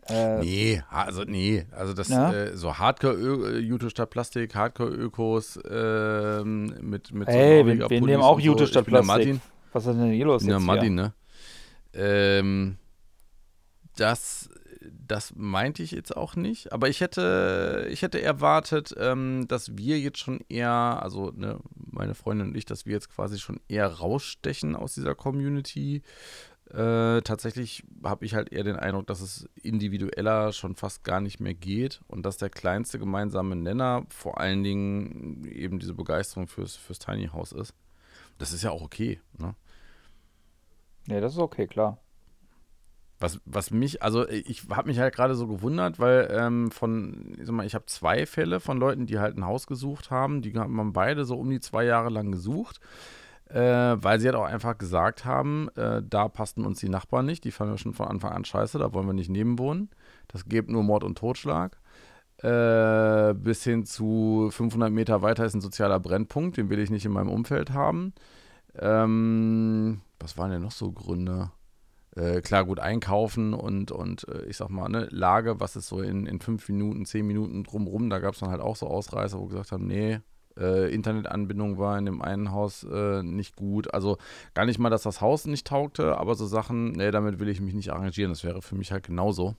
[0.08, 2.32] Äh, nee, also nee, also das ja?
[2.32, 8.02] äh, so Hardcore Jute statt Plastik, Hardcore Ökos äh, mit mit hey, so wir, wir
[8.02, 8.72] nehmen auch Jute so.
[8.72, 9.40] statt Plastik.
[9.72, 11.14] Was ist denn hier los ja, Muddy, ne?
[11.94, 12.78] Ähm,
[13.96, 14.50] das,
[14.82, 20.00] das meinte ich jetzt auch nicht, aber ich hätte, ich hätte erwartet, ähm, dass wir
[20.00, 23.88] jetzt schon eher, also ne, meine Freundin und ich, dass wir jetzt quasi schon eher
[23.88, 26.02] rausstechen aus dieser Community.
[26.70, 31.40] Äh, tatsächlich habe ich halt eher den Eindruck, dass es individueller schon fast gar nicht
[31.40, 36.76] mehr geht und dass der kleinste gemeinsame Nenner vor allen Dingen eben diese Begeisterung fürs,
[36.76, 37.74] fürs Tiny House ist.
[38.40, 39.20] Das ist ja auch okay.
[39.38, 39.54] Ne?
[41.08, 42.00] Ja, das ist okay, klar.
[43.20, 47.46] Was, was mich, also ich habe mich halt gerade so gewundert, weil ähm, von, ich
[47.46, 50.58] sag mal, ich habe zwei Fälle von Leuten, die halt ein Haus gesucht haben, die
[50.58, 52.80] haben beide so um die zwei Jahre lang gesucht,
[53.50, 57.44] äh, weil sie halt auch einfach gesagt haben, äh, da passten uns die Nachbarn nicht,
[57.44, 59.90] die fanden wir schon von Anfang an scheiße, da wollen wir nicht nebenwohnen.
[60.30, 61.78] Das gibt nur Mord und Totschlag.
[62.42, 67.06] Äh, bis hin zu 500 Meter weiter ist ein sozialer Brennpunkt, den will ich nicht
[67.06, 68.14] in meinem Umfeld haben.
[68.78, 71.52] Ähm, was waren denn noch so Gründe?
[72.16, 76.02] Äh, klar, gut einkaufen und, und äh, ich sag mal, ne, Lage, was ist so
[76.02, 79.38] in, in fünf Minuten, zehn Minuten drumrum, da gab es dann halt auch so Ausreißer,
[79.38, 80.20] wo gesagt haben, nee,
[80.58, 83.94] äh, Internetanbindung war in dem einen Haus äh, nicht gut.
[83.94, 84.18] Also
[84.54, 87.62] gar nicht mal, dass das Haus nicht taugte, aber so Sachen, nee, damit will ich
[87.62, 88.32] mich nicht arrangieren.
[88.32, 89.56] Das wäre für mich halt genauso.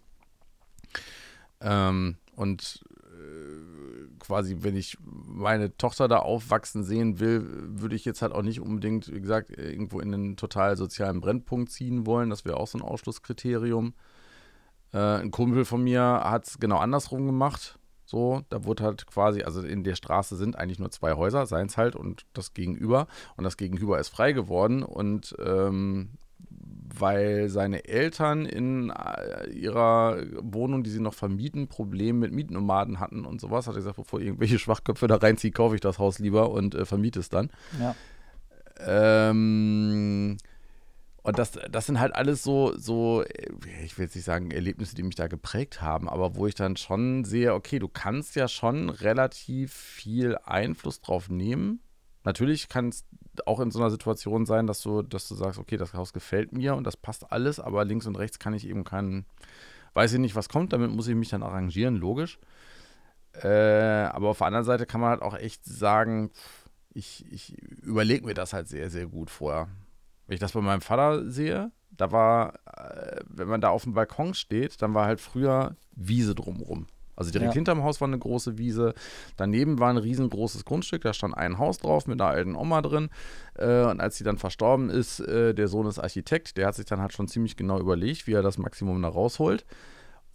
[1.60, 7.44] Ähm, und äh, quasi, wenn ich meine Tochter da aufwachsen sehen will,
[7.80, 11.70] würde ich jetzt halt auch nicht unbedingt, wie gesagt, irgendwo in einen total sozialen Brennpunkt
[11.70, 12.30] ziehen wollen.
[12.30, 13.94] Das wäre auch so ein Ausschlusskriterium.
[14.92, 17.78] Äh, ein Kumpel von mir hat es genau andersrum gemacht.
[18.04, 21.76] So, da wurde halt quasi, also in der Straße sind eigentlich nur zwei Häuser, seins
[21.76, 23.06] halt und das Gegenüber.
[23.36, 26.18] Und das Gegenüber ist frei geworden und ähm,
[26.98, 33.24] weil seine Eltern in äh, ihrer Wohnung, die sie noch vermieten, Probleme mit Mietnomaden hatten
[33.24, 33.66] und sowas.
[33.66, 36.84] Hat er gesagt, bevor irgendwelche Schwachköpfe da reinziehen, kaufe ich das Haus lieber und äh,
[36.84, 37.50] vermiete es dann.
[37.78, 37.94] Ja.
[38.86, 40.36] Ähm,
[41.22, 43.50] und das, das sind halt alles so, so, äh,
[43.84, 46.76] ich will jetzt nicht sagen Erlebnisse, die mich da geprägt haben, aber wo ich dann
[46.76, 51.80] schon sehe, okay, du kannst ja schon relativ viel Einfluss drauf nehmen.
[52.24, 53.04] Natürlich kann es
[53.46, 56.52] auch in so einer Situation sein, dass du, dass du sagst, okay, das Haus gefällt
[56.52, 59.26] mir und das passt alles, aber links und rechts kann ich eben keinen,
[59.94, 62.38] weiß ich nicht, was kommt, damit muss ich mich dann arrangieren, logisch.
[63.32, 66.30] Äh, aber auf der anderen Seite kann man halt auch echt sagen,
[66.92, 69.68] ich, ich überlege mir das halt sehr, sehr gut vorher.
[70.26, 73.94] Wenn ich das bei meinem Vater sehe, da war, äh, wenn man da auf dem
[73.94, 76.86] Balkon steht, dann war halt früher Wiese drumrum.
[77.20, 77.56] Also direkt ja.
[77.56, 78.94] hinterm Haus war eine große Wiese.
[79.36, 83.10] Daneben war ein riesengroßes Grundstück, da stand ein Haus drauf mit einer alten Oma drin.
[83.54, 86.86] Äh, und als sie dann verstorben ist, äh, der Sohn ist Architekt, der hat sich
[86.86, 89.66] dann halt schon ziemlich genau überlegt, wie er das Maximum da rausholt.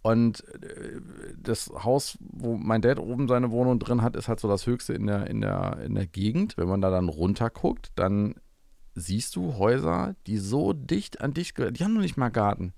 [0.02, 1.00] Und äh,
[1.36, 4.92] das Haus, wo mein Dad oben seine Wohnung drin hat, ist halt so das höchste
[4.92, 6.56] in der, in der, in der Gegend.
[6.56, 8.36] Wenn man da dann runter guckt, dann
[8.94, 12.72] siehst du Häuser, die so dicht an dich, die haben noch nicht mal Garten.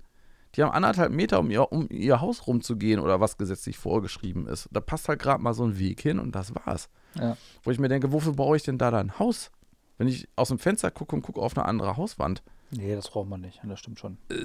[0.55, 4.67] Die haben anderthalb Meter, um ihr, um ihr Haus rumzugehen oder was gesetzlich vorgeschrieben ist.
[4.71, 6.89] Da passt halt gerade mal so ein Weg hin und das war's.
[7.15, 7.37] Ja.
[7.63, 9.51] Wo ich mir denke, wofür brauche ich denn da ein Haus?
[9.97, 12.41] Wenn ich aus dem Fenster gucke und gucke auf eine andere Hauswand.
[12.71, 13.61] Nee, das braucht man nicht.
[13.63, 14.17] Das stimmt schon.
[14.29, 14.35] Äh,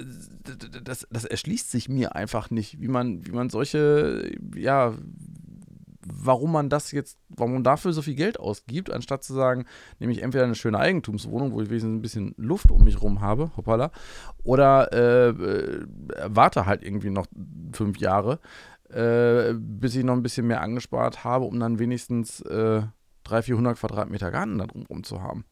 [0.83, 4.93] das, das erschließt sich mir einfach nicht, wie man, wie man solche, ja,
[6.05, 9.65] warum man das jetzt, warum man dafür so viel Geld ausgibt, anstatt zu sagen,
[9.99, 13.21] nehme ich entweder eine schöne Eigentumswohnung, wo ich wenigstens ein bisschen Luft um mich rum
[13.21, 13.91] habe, hoppala,
[14.43, 15.85] oder äh, äh,
[16.25, 17.25] warte halt irgendwie noch
[17.73, 18.39] fünf Jahre,
[18.89, 22.83] äh, bis ich noch ein bisschen mehr angespart habe, um dann wenigstens äh,
[23.23, 25.45] 300, 400 Quadratmeter Garten da drumherum zu haben.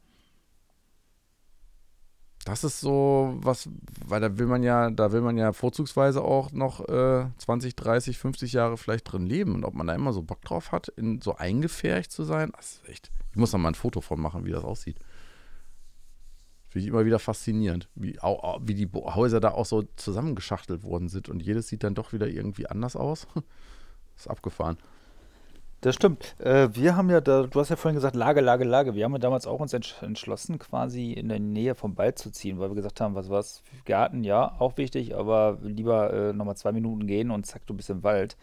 [2.45, 3.69] Das ist so was,
[4.05, 8.17] weil da will man ja, da will man ja vorzugsweise auch noch äh, 20, 30,
[8.17, 9.55] 50 Jahre vielleicht drin leben.
[9.55, 12.73] Und ob man da immer so Bock drauf hat, in so eingefärcht zu sein, das
[12.73, 13.11] ist echt.
[13.31, 14.99] Ich muss da mal ein Foto von machen, wie das aussieht.
[16.69, 21.07] Finde ich immer wieder faszinierend, wie, auch, wie die Häuser da auch so zusammengeschachtelt worden
[21.07, 23.27] sind und jedes sieht dann doch wieder irgendwie anders aus.
[24.17, 24.77] ist abgefahren.
[25.83, 26.39] Das stimmt.
[26.39, 28.95] Äh, wir haben ja da, du hast ja vorhin gesagt, Lage, Lage, Lage.
[28.95, 32.57] Wir haben ja damals auch uns entschlossen, quasi in der Nähe vom Wald zu ziehen,
[32.57, 33.63] weil wir gesagt haben, was war's?
[33.83, 37.89] Garten, ja, auch wichtig, aber lieber äh, nochmal zwei Minuten gehen und zack, du bist
[37.89, 38.37] im Wald.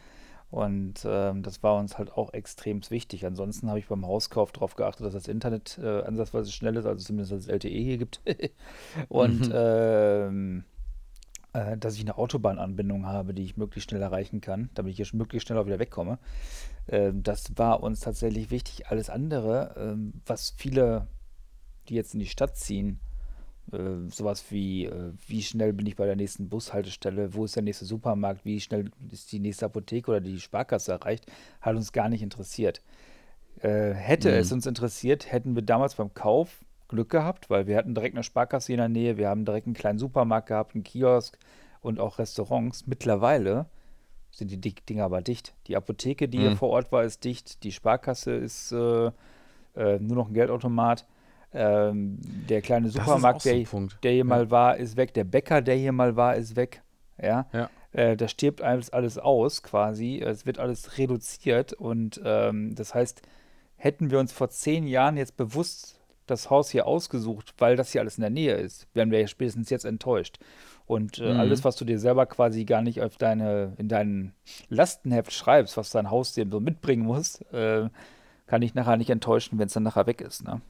[0.51, 3.25] Und ähm, das war uns halt auch extrem wichtig.
[3.25, 7.03] Ansonsten habe ich beim Hauskauf darauf geachtet, dass das Internet äh, ansatzweise schnell ist, also
[7.03, 8.21] zumindest dass es LTE hier gibt.
[9.09, 9.53] und mhm.
[9.55, 10.65] ähm,
[11.53, 15.19] äh, dass ich eine Autobahnanbindung habe, die ich möglichst schnell erreichen kann, damit ich hier
[15.19, 16.19] möglichst schnell auch wieder wegkomme.
[16.89, 18.89] Ähm, das war uns tatsächlich wichtig.
[18.89, 21.07] Alles andere, ähm, was viele,
[21.89, 23.01] die jetzt in die Stadt ziehen,
[23.73, 27.63] äh, sowas wie, äh, wie schnell bin ich bei der nächsten Bushaltestelle, wo ist der
[27.63, 31.27] nächste Supermarkt, wie schnell ist die nächste Apotheke oder die Sparkasse erreicht,
[31.61, 32.83] hat uns gar nicht interessiert.
[33.61, 34.39] Äh, hätte mhm.
[34.39, 38.25] es uns interessiert, hätten wir damals beim Kauf Glück gehabt, weil wir hatten direkt eine
[38.25, 41.39] Sparkasse in der Nähe, wir haben direkt einen kleinen Supermarkt gehabt, einen Kiosk
[41.81, 42.87] und auch Restaurants.
[42.87, 43.67] Mittlerweile
[44.31, 45.55] sind die Dinger aber dicht.
[45.67, 46.43] Die Apotheke, die mhm.
[46.43, 47.63] hier vor Ort war, ist dicht.
[47.65, 49.07] Die Sparkasse ist äh,
[49.77, 51.07] äh, nur noch ein Geldautomat.
[51.53, 52.19] Ähm,
[52.49, 54.25] der kleine Supermarkt, der, so der, hier ja.
[54.25, 55.15] mal war, ist weg.
[55.15, 56.83] Der Bäcker, der hier mal war, ist weg.
[57.21, 57.47] Ja.
[57.53, 57.71] ja.
[57.93, 60.21] Äh, da stirbt alles, alles aus quasi.
[60.21, 61.73] Es wird alles reduziert.
[61.73, 63.23] Und ähm, das heißt,
[63.77, 66.00] hätten wir uns vor zehn Jahren jetzt bewusst
[66.31, 69.27] das Haus hier ausgesucht, weil das hier alles in der Nähe ist, wären wir ja
[69.27, 70.39] spätestens jetzt enttäuscht.
[70.87, 71.41] Und äh, mhm.
[71.41, 74.35] alles, was du dir selber quasi gar nicht auf deine, in dein
[74.69, 77.89] Lastenheft schreibst, was dein Haus dir so mitbringen muss, äh,
[78.47, 80.43] kann ich nachher nicht enttäuschen, wenn es dann nachher weg ist.
[80.43, 80.61] Ne?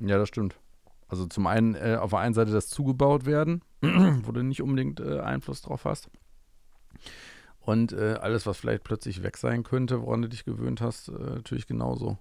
[0.00, 0.56] Ja, das stimmt.
[1.06, 4.98] Also zum einen äh, auf der einen Seite das zugebaut werden, wo du nicht unbedingt
[4.98, 6.10] äh, Einfluss drauf hast.
[7.60, 11.12] Und äh, alles, was vielleicht plötzlich weg sein könnte, woran du dich gewöhnt hast, äh,
[11.12, 12.18] natürlich genauso.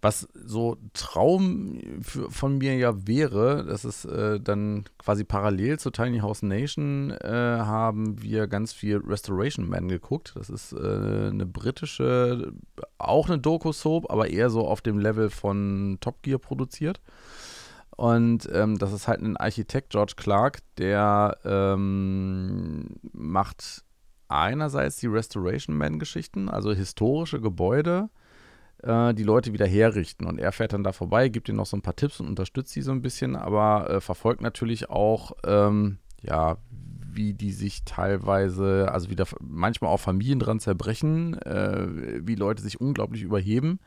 [0.00, 5.90] Was so Traum für, von mir ja wäre, das ist äh, dann quasi parallel zu
[5.90, 10.34] Tiny House Nation, äh, haben wir ganz viel Restoration Man geguckt.
[10.36, 12.52] Das ist äh, eine britische,
[12.98, 17.00] auch eine Doku-Soap, aber eher so auf dem Level von Top Gear produziert.
[17.96, 23.84] Und ähm, das ist halt ein Architekt, George Clark, der ähm, macht
[24.28, 28.10] einerseits die Restoration Man-Geschichten, also historische Gebäude
[28.82, 30.26] äh, die Leute wieder herrichten.
[30.26, 32.72] Und er fährt dann da vorbei, gibt ihnen noch so ein paar Tipps und unterstützt
[32.72, 36.58] sie so ein bisschen, aber äh, verfolgt natürlich auch, ähm, ja,
[37.16, 41.86] wie die sich teilweise, also wieder manchmal auch Familien dran zerbrechen, äh,
[42.26, 43.80] wie Leute sich unglaublich überheben,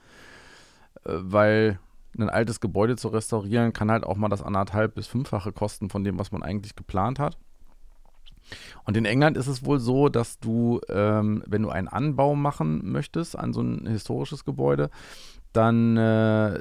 [1.06, 1.80] äh, weil
[2.18, 6.04] ein altes Gebäude zu restaurieren kann halt auch mal das anderthalb bis fünffache kosten von
[6.04, 7.38] dem, was man eigentlich geplant hat.
[8.86, 12.92] Und in England ist es wohl so, dass du, ähm, wenn du einen Anbau machen
[12.92, 14.90] möchtest an so ein historisches Gebäude,
[15.54, 16.60] dann äh,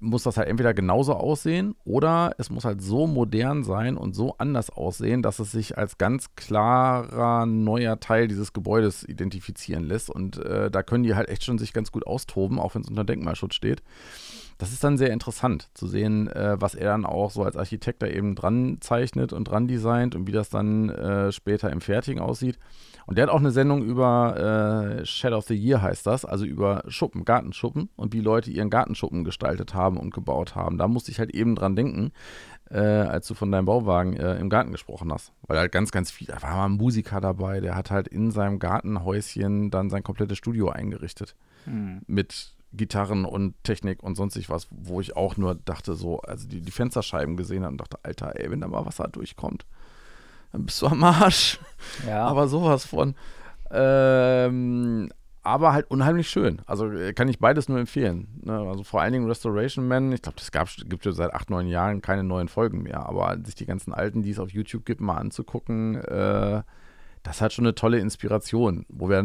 [0.00, 4.34] muss das halt entweder genauso aussehen oder es muss halt so modern sein und so
[4.36, 10.10] anders aussehen, dass es sich als ganz klarer neuer Teil dieses Gebäudes identifizieren lässt.
[10.10, 12.88] Und äh, da können die halt echt schon sich ganz gut austoben, auch wenn es
[12.88, 13.82] unter Denkmalschutz steht
[14.58, 18.02] das ist dann sehr interessant zu sehen, äh, was er dann auch so als Architekt
[18.02, 22.20] da eben dran zeichnet und dran designt und wie das dann äh, später im Fertigen
[22.20, 22.58] aussieht.
[23.06, 26.44] Und der hat auch eine Sendung über äh, Shadow of the Year heißt das, also
[26.44, 30.76] über Schuppen, Gartenschuppen und wie Leute ihren Gartenschuppen gestaltet haben und gebaut haben.
[30.76, 32.10] Da musste ich halt eben dran denken,
[32.68, 35.32] äh, als du von deinem Bauwagen äh, im Garten gesprochen hast.
[35.46, 38.32] Weil halt ganz, ganz viel, da war mal ein Musiker dabei, der hat halt in
[38.32, 41.34] seinem Gartenhäuschen dann sein komplettes Studio eingerichtet.
[41.64, 42.02] Hm.
[42.06, 46.60] Mit Gitarren und Technik und sonstig was, wo ich auch nur dachte, so, also die,
[46.60, 49.64] die Fensterscheiben gesehen habe und dachte, Alter, ey, wenn da mal Wasser durchkommt,
[50.52, 51.58] dann bist du am Arsch.
[52.06, 52.26] Ja.
[52.28, 53.14] Aber sowas von.
[53.70, 55.10] Ähm,
[55.48, 56.60] aber halt unheimlich schön.
[56.66, 58.28] Also äh, kann ich beides nur empfehlen.
[58.42, 58.52] Ne?
[58.52, 60.12] Also vor allen Dingen Restoration Man.
[60.12, 63.06] Ich glaube, das gab, gibt es seit acht, neun Jahren keine neuen Folgen mehr.
[63.06, 66.62] Aber sich die ganzen alten, die es auf YouTube gibt, mal anzugucken, äh,
[67.22, 69.24] das hat schon eine tolle Inspiration, wo wir,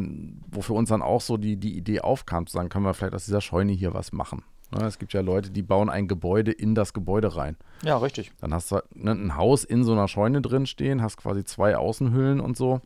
[0.52, 3.14] wo für uns dann auch so die, die Idee aufkam, zu sagen, können wir vielleicht
[3.14, 4.44] aus dieser Scheune hier was machen.
[4.72, 7.58] Ne, es gibt ja Leute, die bauen ein Gebäude in das Gebäude rein.
[7.84, 8.32] Ja, richtig.
[8.42, 11.78] Dann hast du ne, ein Haus in so einer Scheune drin stehen, hast quasi zwei
[11.78, 12.82] Außenhüllen und so.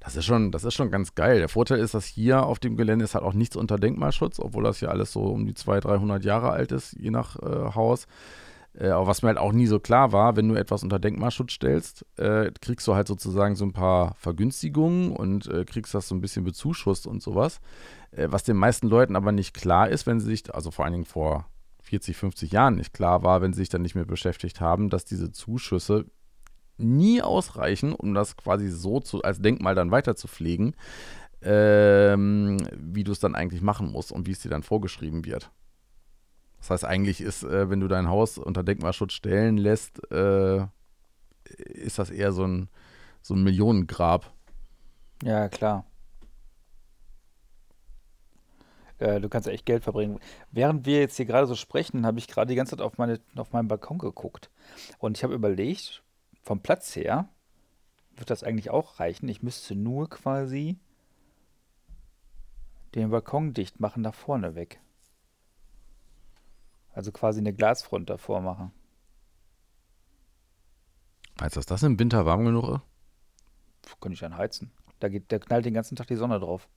[0.00, 1.38] Das ist schon, das ist schon ganz geil.
[1.38, 4.64] Der Vorteil ist, dass hier auf dem Gelände ist halt auch nichts unter Denkmalschutz, obwohl
[4.64, 8.06] das hier alles so um die 200, 300 Jahre alt ist, je nach äh, Haus.
[8.74, 11.52] Äh, aber was mir halt auch nie so klar war, wenn du etwas unter Denkmalschutz
[11.52, 16.14] stellst, äh, kriegst du halt sozusagen so ein paar Vergünstigungen und äh, kriegst das so
[16.14, 17.60] ein bisschen bezuschusst und sowas.
[18.12, 20.92] Äh, was den meisten Leuten aber nicht klar ist, wenn sie sich, also vor allen
[20.92, 21.46] Dingen vor
[21.82, 25.04] 40, 50 Jahren nicht klar war, wenn sie sich dann nicht mehr beschäftigt haben, dass
[25.04, 26.06] diese Zuschüsse
[26.78, 30.74] nie ausreichen, um das quasi so zu, als Denkmal dann weiter zu pflegen,
[31.42, 35.50] ähm, wie du es dann eigentlich machen musst und wie es dir dann vorgeschrieben wird.
[36.60, 40.66] Das heißt, eigentlich ist, äh, wenn du dein Haus unter Denkmalschutz stellen lässt, äh,
[41.44, 42.68] ist das eher so ein,
[43.22, 44.32] so ein Millionengrab.
[45.22, 45.84] Ja, klar.
[48.98, 50.20] Äh, du kannst echt Geld verbringen.
[50.52, 53.18] Während wir jetzt hier gerade so sprechen, habe ich gerade die ganze Zeit auf, meine,
[53.36, 54.50] auf meinen Balkon geguckt.
[54.98, 56.02] Und ich habe überlegt,
[56.42, 57.28] vom Platz her
[58.16, 59.28] wird das eigentlich auch reichen.
[59.28, 60.78] Ich müsste nur quasi
[62.94, 64.80] den Balkon dicht machen, nach vorne weg.
[66.92, 68.72] Also quasi eine Glasfront davor machen.
[71.38, 72.80] Meinst du, dass das im Winter warm genug ist?
[74.00, 74.70] Könnte ich dann heizen.
[74.98, 76.68] Da, geht, da knallt den ganzen Tag die Sonne drauf.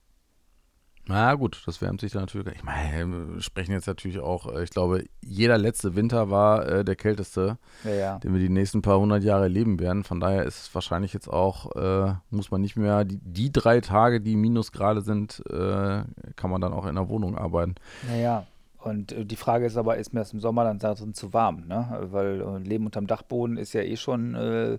[1.06, 2.54] Na gut, das wärmt sich dann natürlich.
[2.54, 6.82] Ich meine, wir sprechen jetzt natürlich auch, äh, ich glaube, jeder letzte Winter war äh,
[6.84, 8.18] der kälteste, Ja, ja.
[8.20, 10.04] den wir die nächsten paar hundert Jahre erleben werden.
[10.04, 13.82] Von daher ist es wahrscheinlich jetzt auch, äh, muss man nicht mehr, die, die drei
[13.82, 16.04] Tage, die Minusgrade sind, äh,
[16.36, 17.74] kann man dann auch in der Wohnung arbeiten.
[18.08, 18.46] Naja,
[18.84, 21.32] und äh, die Frage ist aber, ist mir das im Sommer dann da drin zu
[21.32, 21.98] warm, ne?
[22.10, 24.78] Weil äh, Leben unterm Dachboden ist ja eh schon äh,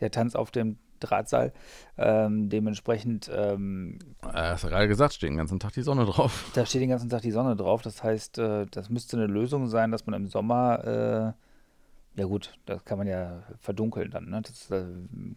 [0.00, 1.52] der Tanz auf dem Drahtseil.
[1.98, 6.50] Ähm, dementsprechend, ähm, Äh, hast du gerade gesagt, steht den ganzen Tag die Sonne drauf.
[6.54, 7.82] da steht den ganzen Tag die Sonne drauf.
[7.82, 11.45] Das heißt, äh, das müsste eine Lösung sein, dass man im Sommer, äh,
[12.16, 14.40] ja gut, das kann man ja verdunkeln dann, ne?
[14.42, 14.86] Das, äh,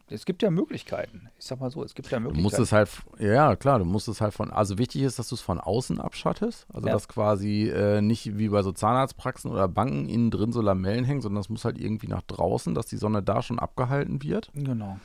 [0.09, 1.29] es gibt ja Möglichkeiten.
[1.37, 2.43] Ich sag mal so, es gibt ja Du Möglichkeiten.
[2.43, 5.35] musst es halt, ja klar, du musst es halt von, also wichtig ist, dass du
[5.35, 6.65] es von außen abschattest.
[6.73, 6.93] Also Ja.
[6.93, 11.21] dass quasi äh, nicht wie bei so Zahnarztpraxen oder Banken innen drin so Lamellen hängen,
[11.21, 14.49] sondern es muss halt irgendwie nach draußen, dass die Sonne da schon abgehalten wird.
[14.53, 14.97] Genau.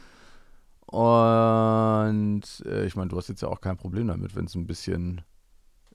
[0.87, 4.67] Und äh, ich meine, du hast jetzt ja auch kein Problem damit, wenn es ein
[4.67, 5.23] bisschen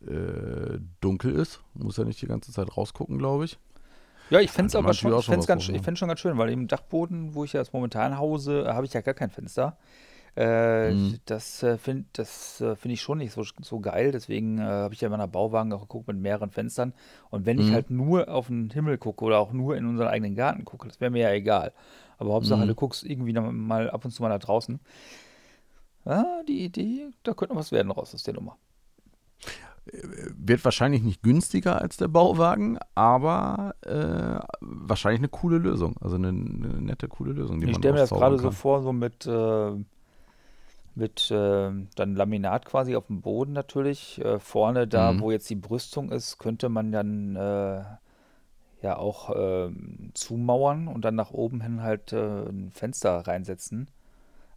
[0.06, 1.62] äh, dunkel ist.
[1.74, 3.58] Muss ja nicht die ganze Zeit rausgucken, glaube ich.
[4.30, 5.82] Ja, ich fände es aber schon, ich schon ganz, ich ne?
[5.82, 8.86] fänd's schon ganz schön, weil im Dachboden, wo ich ja jetzt momentan hause, äh, habe
[8.86, 9.78] ich ja gar kein Fenster.
[10.36, 11.20] Äh, Mhm.
[11.26, 14.12] Das äh, finde äh, find ich schon nicht so, so geil.
[14.12, 16.94] Deswegen äh, habe ich ja in meiner Bauwagen auch geguckt mit mehreren Fenstern.
[17.32, 17.74] Und wenn ich Mhm.
[17.74, 21.02] halt nur auf den Himmel gucke oder auch nur in unseren eigenen Garten gucke, das
[21.02, 21.74] wäre mir ja egal.
[22.20, 22.68] Aber Hauptsache, Mhm.
[22.68, 24.80] du guckst irgendwie noch mal ab und zu mal nach draußen.
[26.06, 28.58] Ah, die Idee, da könnte noch was werden raus aus der Nummer.
[29.86, 35.96] Wird wahrscheinlich nicht günstiger als der Bauwagen, aber äh, wahrscheinlich eine coole Lösung.
[36.02, 39.26] Also eine, eine nette, coole Lösung, Ich stelle mir das gerade so vor, so mit,
[39.26, 39.72] äh,
[40.96, 44.20] mit äh, dann Laminat quasi auf dem Boden natürlich.
[44.24, 45.22] Äh, vorne da, Mhm.
[45.22, 47.84] wo jetzt die Brüstung ist, könnte man dann äh,
[48.82, 53.90] ja auch ähm, zumauern und dann nach oben hin halt äh, ein Fenster reinsetzen.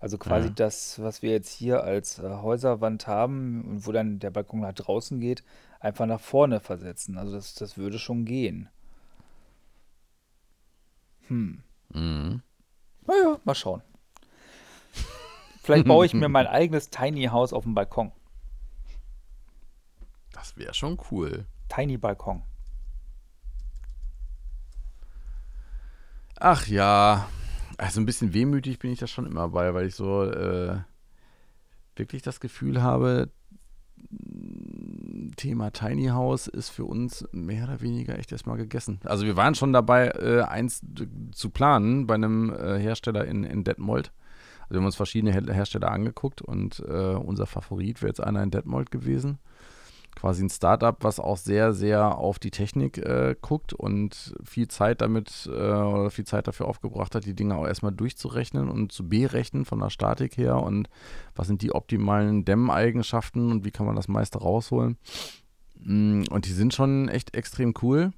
[0.02, 0.54] Also quasi Ja.
[0.54, 4.72] das, was wir jetzt hier als äh, Häuserwand haben und wo dann der Balkon nach
[4.72, 5.44] draußen geht,
[5.78, 7.16] einfach nach vorne versetzen.
[7.16, 8.68] Also das, das würde schon gehen.
[11.28, 11.62] Hm.
[11.90, 12.42] Mhm.
[13.06, 13.80] Naja, mal schauen.
[15.62, 18.10] Vielleicht baue ich mir mein eigenes Tiny House auf dem Balkon.
[20.32, 21.46] Das wäre schon cool.
[21.68, 22.42] Tiny Balkon.
[26.40, 27.28] Ach ja,
[27.82, 30.76] also ein bisschen wehmütig bin ich da schon immer bei, weil ich so äh,
[31.96, 33.30] wirklich das Gefühl habe,
[34.10, 39.00] m, Thema Tiny House ist für uns mehr oder weniger echt erstmal gegessen.
[39.04, 40.82] Also wir waren schon dabei, äh, eins
[41.32, 44.12] zu planen bei einem äh, Hersteller in, in Detmold.
[44.62, 48.42] Also wir haben uns verschiedene Her Hersteller angeguckt und äh, unser Favorit wäre jetzt einer
[48.42, 49.38] in Detmold gewesen
[50.14, 55.00] quasi ein Startup, was auch sehr, sehr auf die Technik äh, guckt und viel Zeit
[55.00, 59.08] damit äh, oder viel Zeit dafür aufgebracht hat, die Dinge auch erstmal durchzurechnen und zu
[59.08, 60.88] berechnen von der Statik her und
[61.34, 64.96] was sind die optimalen Dämmeigenschaften und wie kann man das meiste rausholen.
[65.80, 68.12] Mm, Und die sind schon echt extrem cool.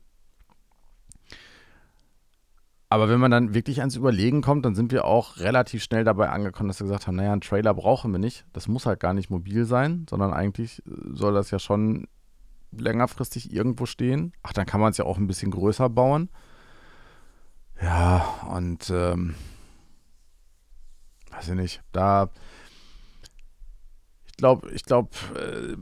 [2.95, 6.29] Aber wenn man dann wirklich ans Überlegen kommt, dann sind wir auch relativ schnell dabei
[6.29, 8.47] angekommen, dass wir gesagt haben, naja, einen Trailer brauchen wir nicht.
[8.53, 12.07] Das muss halt gar nicht mobil sein, sondern eigentlich äh, soll das ja schon
[12.71, 14.33] längerfristig irgendwo stehen.
[14.45, 16.29] Ach, dann kann man es ja auch ein bisschen größer bauen.
[17.83, 19.35] Ja, und ähm,
[21.33, 22.31] weiß ich nicht, da
[24.37, 25.77] glaube, ich glaube, äh,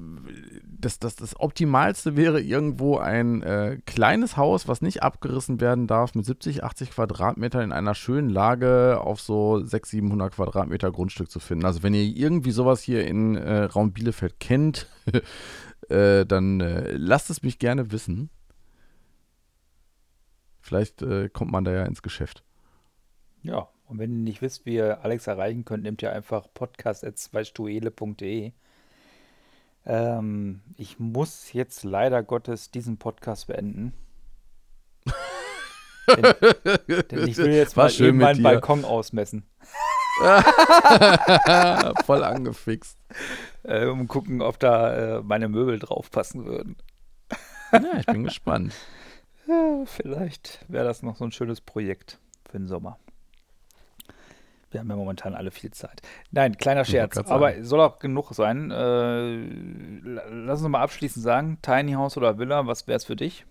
[0.65, 6.15] das, das, das Optimalste wäre irgendwo ein äh, kleines Haus, was nicht abgerissen werden darf,
[6.15, 11.41] mit 70, 80 Quadratmetern in einer schönen Lage auf so 600, 700 Quadratmeter Grundstück zu
[11.41, 11.65] finden.
[11.65, 14.89] Also wenn ihr irgendwie sowas hier in äh, Raum Bielefeld kennt,
[15.89, 18.31] äh, dann äh, lasst es mich gerne wissen.
[20.61, 22.45] Vielleicht äh, kommt man da ja ins Geschäft.
[23.43, 28.53] Ja, und wenn ihr nicht wisst, wie ihr Alex erreichen könnt, nehmt ihr einfach podcast.zweistuele.de.
[29.85, 33.93] Ähm, ich muss jetzt leider Gottes diesen Podcast beenden.
[36.09, 36.25] denn,
[37.11, 38.45] denn ich will jetzt War mal schön eben meinen dir.
[38.45, 39.45] Balkon ausmessen,
[42.07, 42.97] Voll angefixt.
[43.65, 46.77] äh, um gucken, ob da äh, meine Möbel draufpassen würden.
[47.73, 48.73] Ja, ich bin gespannt.
[49.47, 52.19] Ja, vielleicht wäre das noch so ein schönes Projekt
[52.49, 52.99] für den Sommer.
[54.73, 56.03] Wir haben ja momentan alle viel Zeit.
[56.31, 58.71] Nein, kleiner Scherz, aber soll auch genug sein.
[58.71, 59.37] Äh,
[60.05, 63.45] la- lass uns mal abschließend sagen, Tiny House oder Villa, was wäre es für dich?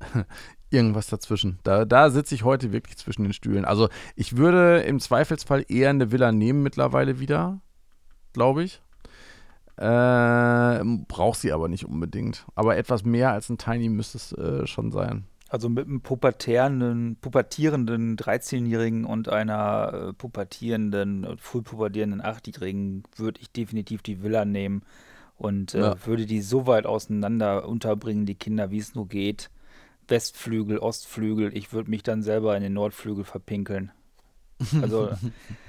[0.70, 1.58] Irgendwas dazwischen.
[1.62, 3.64] Da, da sitze ich heute wirklich zwischen den Stühlen.
[3.64, 7.60] Also ich würde im Zweifelsfall eher eine Villa nehmen mittlerweile wieder,
[8.32, 8.82] glaube ich.
[9.76, 12.46] Äh, Braucht sie aber nicht unbedingt.
[12.54, 15.26] Aber etwas mehr als ein Tiny müsste es äh, schon sein.
[15.56, 23.50] Also mit einem pubertierenden, pubertierenden 13-Jährigen und einer äh, pubertierenden, früh pubertierenden 8-Jährigen würde ich
[23.50, 24.82] definitiv die Villa nehmen
[25.38, 25.96] und äh, Ja.
[26.04, 29.48] würde die so weit auseinander unterbringen, die Kinder, wie es nur geht.
[30.08, 33.92] Westflügel, Ostflügel, ich würde mich dann selber in den Nordflügel verpinkeln.
[34.82, 35.08] Also,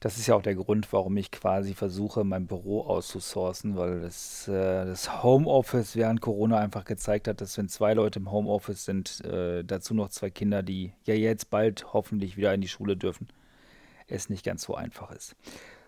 [0.00, 4.46] das ist ja auch der Grund, warum ich quasi versuche, mein Büro auszusourcen, weil das,
[4.46, 9.24] äh, das Homeoffice während Corona einfach gezeigt hat, dass wenn zwei Leute im Homeoffice sind,
[9.24, 13.28] äh, dazu noch zwei Kinder, die ja jetzt bald hoffentlich wieder in die Schule dürfen,
[14.06, 15.34] es nicht ganz so einfach ist.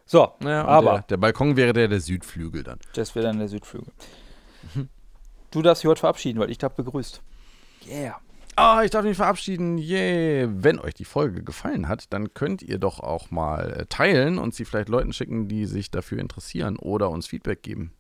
[0.07, 2.79] So, Ja, und aber der, der Balkon wäre der, der Südflügel dann.
[2.95, 3.93] das wäre dann der Südflügel.
[5.51, 7.23] Du darfst dich heute verabschieden, weil ich habe begrüßt.
[7.87, 8.21] Yeah.
[8.61, 9.79] Ah, ich darf mich verabschieden.
[9.79, 10.49] Yay.
[10.51, 14.53] Wenn euch die Folge gefallen hat, dann könnt ihr doch auch mal äh, teilen und
[14.53, 17.93] sie vielleicht Leuten schicken, die sich dafür interessieren oder uns Feedback geben.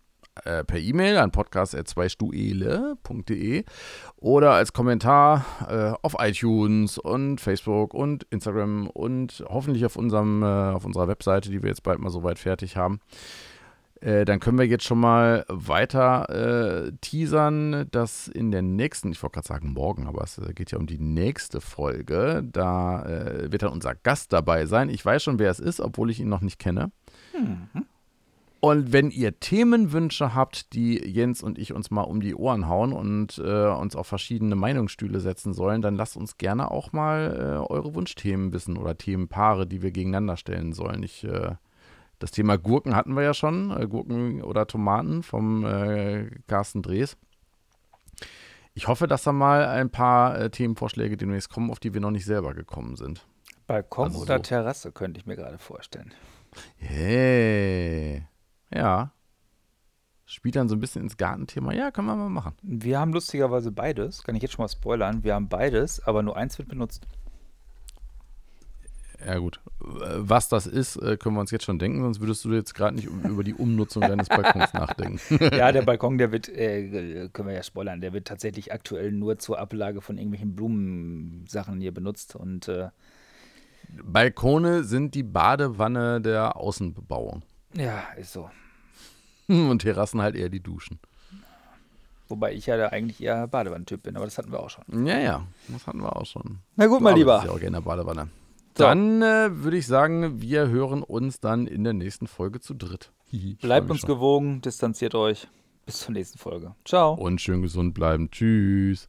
[0.45, 3.65] Äh, per E-Mail an podcast.zweistuele.de
[4.17, 10.47] oder als Kommentar äh, auf iTunes und Facebook und Instagram und hoffentlich auf, unserem, äh,
[10.47, 12.99] auf unserer Webseite, die wir jetzt bald mal soweit fertig haben.
[14.01, 19.23] Äh, dann können wir jetzt schon mal weiter äh, teasern, dass in der nächsten, ich
[19.23, 23.51] wollte gerade sagen morgen, aber es äh, geht ja um die nächste Folge, da äh,
[23.51, 24.89] wird dann unser Gast dabei sein.
[24.89, 26.91] Ich weiß schon, wer es ist, obwohl ich ihn noch nicht kenne.
[28.61, 32.93] Und wenn ihr Themenwünsche habt, die Jens und ich uns mal um die Ohren hauen
[32.93, 37.73] und äh, uns auf verschiedene Meinungsstühle setzen sollen, dann lasst uns gerne auch mal äh,
[37.73, 41.05] eure Wunschthemen wissen oder Themenpaare, die wir gegeneinander stellen sollen.
[41.05, 41.53] Ich, äh,
[42.19, 47.17] das Thema Gurken hatten wir ja schon, äh, Gurken oder Tomaten vom äh, Carsten Drees.
[48.75, 52.11] Ich hoffe, dass da mal ein paar äh, Themenvorschläge demnächst kommen, auf die wir noch
[52.11, 53.27] nicht selber gekommen sind.
[53.67, 54.43] Balkon Also oder so.
[54.43, 56.13] Terrasse könnte ich mir gerade vorstellen.
[56.77, 58.27] Hey.
[58.73, 59.13] Ja.
[60.25, 61.73] Spielt dann so ein bisschen ins Gartenthema.
[61.73, 62.55] Ja, können wir mal machen.
[62.63, 65.25] Wir haben lustigerweise beides, kann ich jetzt schon mal spoilern.
[65.25, 67.07] Wir haben beides, aber nur eins wird benutzt.
[69.27, 69.61] Ja, gut.
[69.81, 72.95] Was das ist, äh, können wir uns jetzt schon denken, sonst würdest du jetzt gerade
[72.95, 75.19] nicht über die Umnutzung deines Balkons nachdenken.
[75.57, 79.39] Ja, der Balkon, der wird, äh, können wir ja spoilern, der wird tatsächlich aktuell nur
[79.39, 82.37] zur Ablage von irgendwelchen Blumensachen hier benutzt.
[82.37, 82.91] Und äh,
[84.05, 87.43] Balkone sind die Badewanne der Außenbebauung.
[87.75, 88.51] ja, ist so.
[89.49, 90.99] Und Terrassen halt eher die Duschen.
[92.29, 95.07] Wobei ich ja da eigentlich eher Badewannentyp bin, aber das hatten wir auch schon.
[95.07, 96.59] Ja, ja, das hatten wir auch schon.
[96.77, 97.43] Na gut, Du mein Lieber.
[97.45, 98.29] Ja auch gerne Badewanne.
[98.79, 98.85] So.
[98.85, 103.11] Dann äh, würde ich sagen, wir hören uns dann in der nächsten Folge zu dritt.
[103.61, 104.09] Bleibt uns schon.
[104.09, 105.49] gewogen, distanziert euch.
[105.85, 106.77] Bis zur nächsten Folge.
[106.85, 107.15] Ciao.
[107.15, 108.31] Und schön gesund bleiben.
[108.31, 109.09] Tschüss.